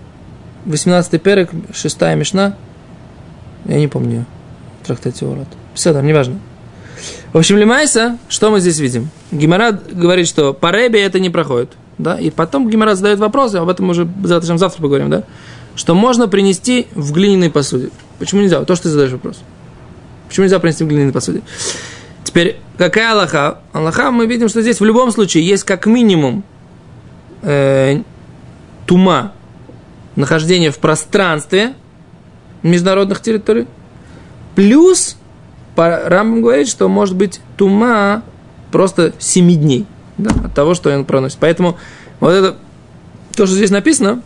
18 0.66 1.22
перек, 1.22 1.50
6 1.74 2.02
Мишна. 2.18 2.58
Я 3.66 3.78
не 3.78 3.88
помню. 3.88 4.26
Трактате 4.86 5.26
Уалот. 5.26 5.48
Все 5.74 5.94
там, 5.94 6.06
неважно. 6.06 6.40
В 7.34 7.38
общем, 7.40 7.58
Лимайса, 7.58 8.20
что 8.30 8.52
мы 8.52 8.60
здесь 8.60 8.78
видим? 8.78 9.10
Гимара 9.32 9.72
говорит, 9.72 10.28
что 10.28 10.54
по 10.54 10.72
Ребе 10.72 11.02
это 11.02 11.20
не 11.20 11.32
проходит. 11.32 11.72
Да? 11.98 12.20
И 12.20 12.30
потом 12.30 12.70
Гимара 12.70 12.94
задает 12.94 13.18
вопрос, 13.18 13.56
об 13.56 13.70
этом 13.70 13.88
мы 13.88 13.92
уже 13.92 14.08
завтра, 14.24 14.56
завтра 14.56 14.80
поговорим, 14.80 15.10
да? 15.10 15.24
что 15.76 15.96
можно 15.96 16.28
принести 16.28 16.86
в 16.94 17.12
глиняной 17.12 17.50
посуде. 17.50 17.90
Почему 18.20 18.42
нельзя? 18.42 18.64
То, 18.66 18.76
что 18.76 18.84
ты 18.84 18.90
задаешь 18.90 19.12
вопрос. 19.12 19.42
Почему 20.28 20.44
нельзя 20.44 20.60
принести 20.60 20.84
в 20.84 20.88
глиняной 20.88 21.12
посуде? 21.12 21.42
Теперь, 22.24 22.58
какая 22.78 23.14
Аллаха? 23.14 23.62
Аллаха, 23.74 24.12
мы 24.12 24.28
видим, 24.28 24.48
что 24.48 24.62
здесь 24.62 24.80
в 24.80 24.86
любом 24.86 25.12
случае 25.12 25.44
есть 25.44 25.64
как 25.64 25.88
минимум 25.88 26.44
э, 27.42 28.04
тума, 28.86 29.34
нахождение 30.16 30.70
в 30.70 30.78
пространстве 30.78 31.74
международных 32.62 33.22
территорий, 33.22 33.66
плюс 34.54 35.18
Рамбам 35.76 36.42
говорит, 36.42 36.68
что 36.68 36.88
может 36.88 37.16
быть 37.16 37.42
тума 37.58 38.24
просто 38.72 39.14
7 39.20 39.52
дней 39.56 39.86
да, 40.18 40.32
от 40.46 40.54
того, 40.54 40.74
что 40.74 40.94
он 40.94 41.06
проносит. 41.06 41.38
Поэтому 41.40 41.78
вот 42.20 42.32
это, 42.32 42.56
то, 43.36 43.46
что 43.46 43.56
здесь 43.56 43.72
написано, 43.72 44.22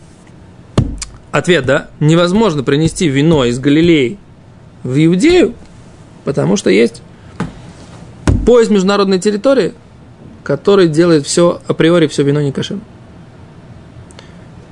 ответ, 1.32 1.66
да, 1.66 1.88
невозможно 2.00 2.62
принести 2.62 3.08
вино 3.08 3.44
из 3.44 3.58
Галилеи 3.58 4.18
в 4.82 5.04
Иудею, 5.04 5.54
потому 6.24 6.56
что 6.56 6.70
есть 6.70 7.02
пояс 8.46 8.70
международной 8.70 9.18
территории, 9.18 9.74
который 10.44 10.88
делает 10.88 11.26
все, 11.26 11.60
априори 11.66 12.06
все 12.06 12.22
вино 12.22 12.40
не 12.40 12.52
кошерным. 12.52 12.84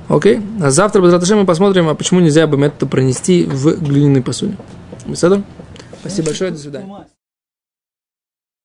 Окей? 0.07 0.39
А 0.61 0.71
завтра, 0.71 1.01
без 1.01 1.29
мы 1.31 1.45
посмотрим, 1.45 1.89
а 1.89 1.95
почему 1.95 2.21
нельзя 2.21 2.47
бы 2.47 2.63
это 2.65 2.85
пронести 2.85 3.43
в 3.43 3.83
глиняной 3.83 4.21
посуде. 4.21 4.55
Спасибо 6.01 6.27
большое, 6.27 6.51
до 6.51 6.57
свидания. 6.57 7.07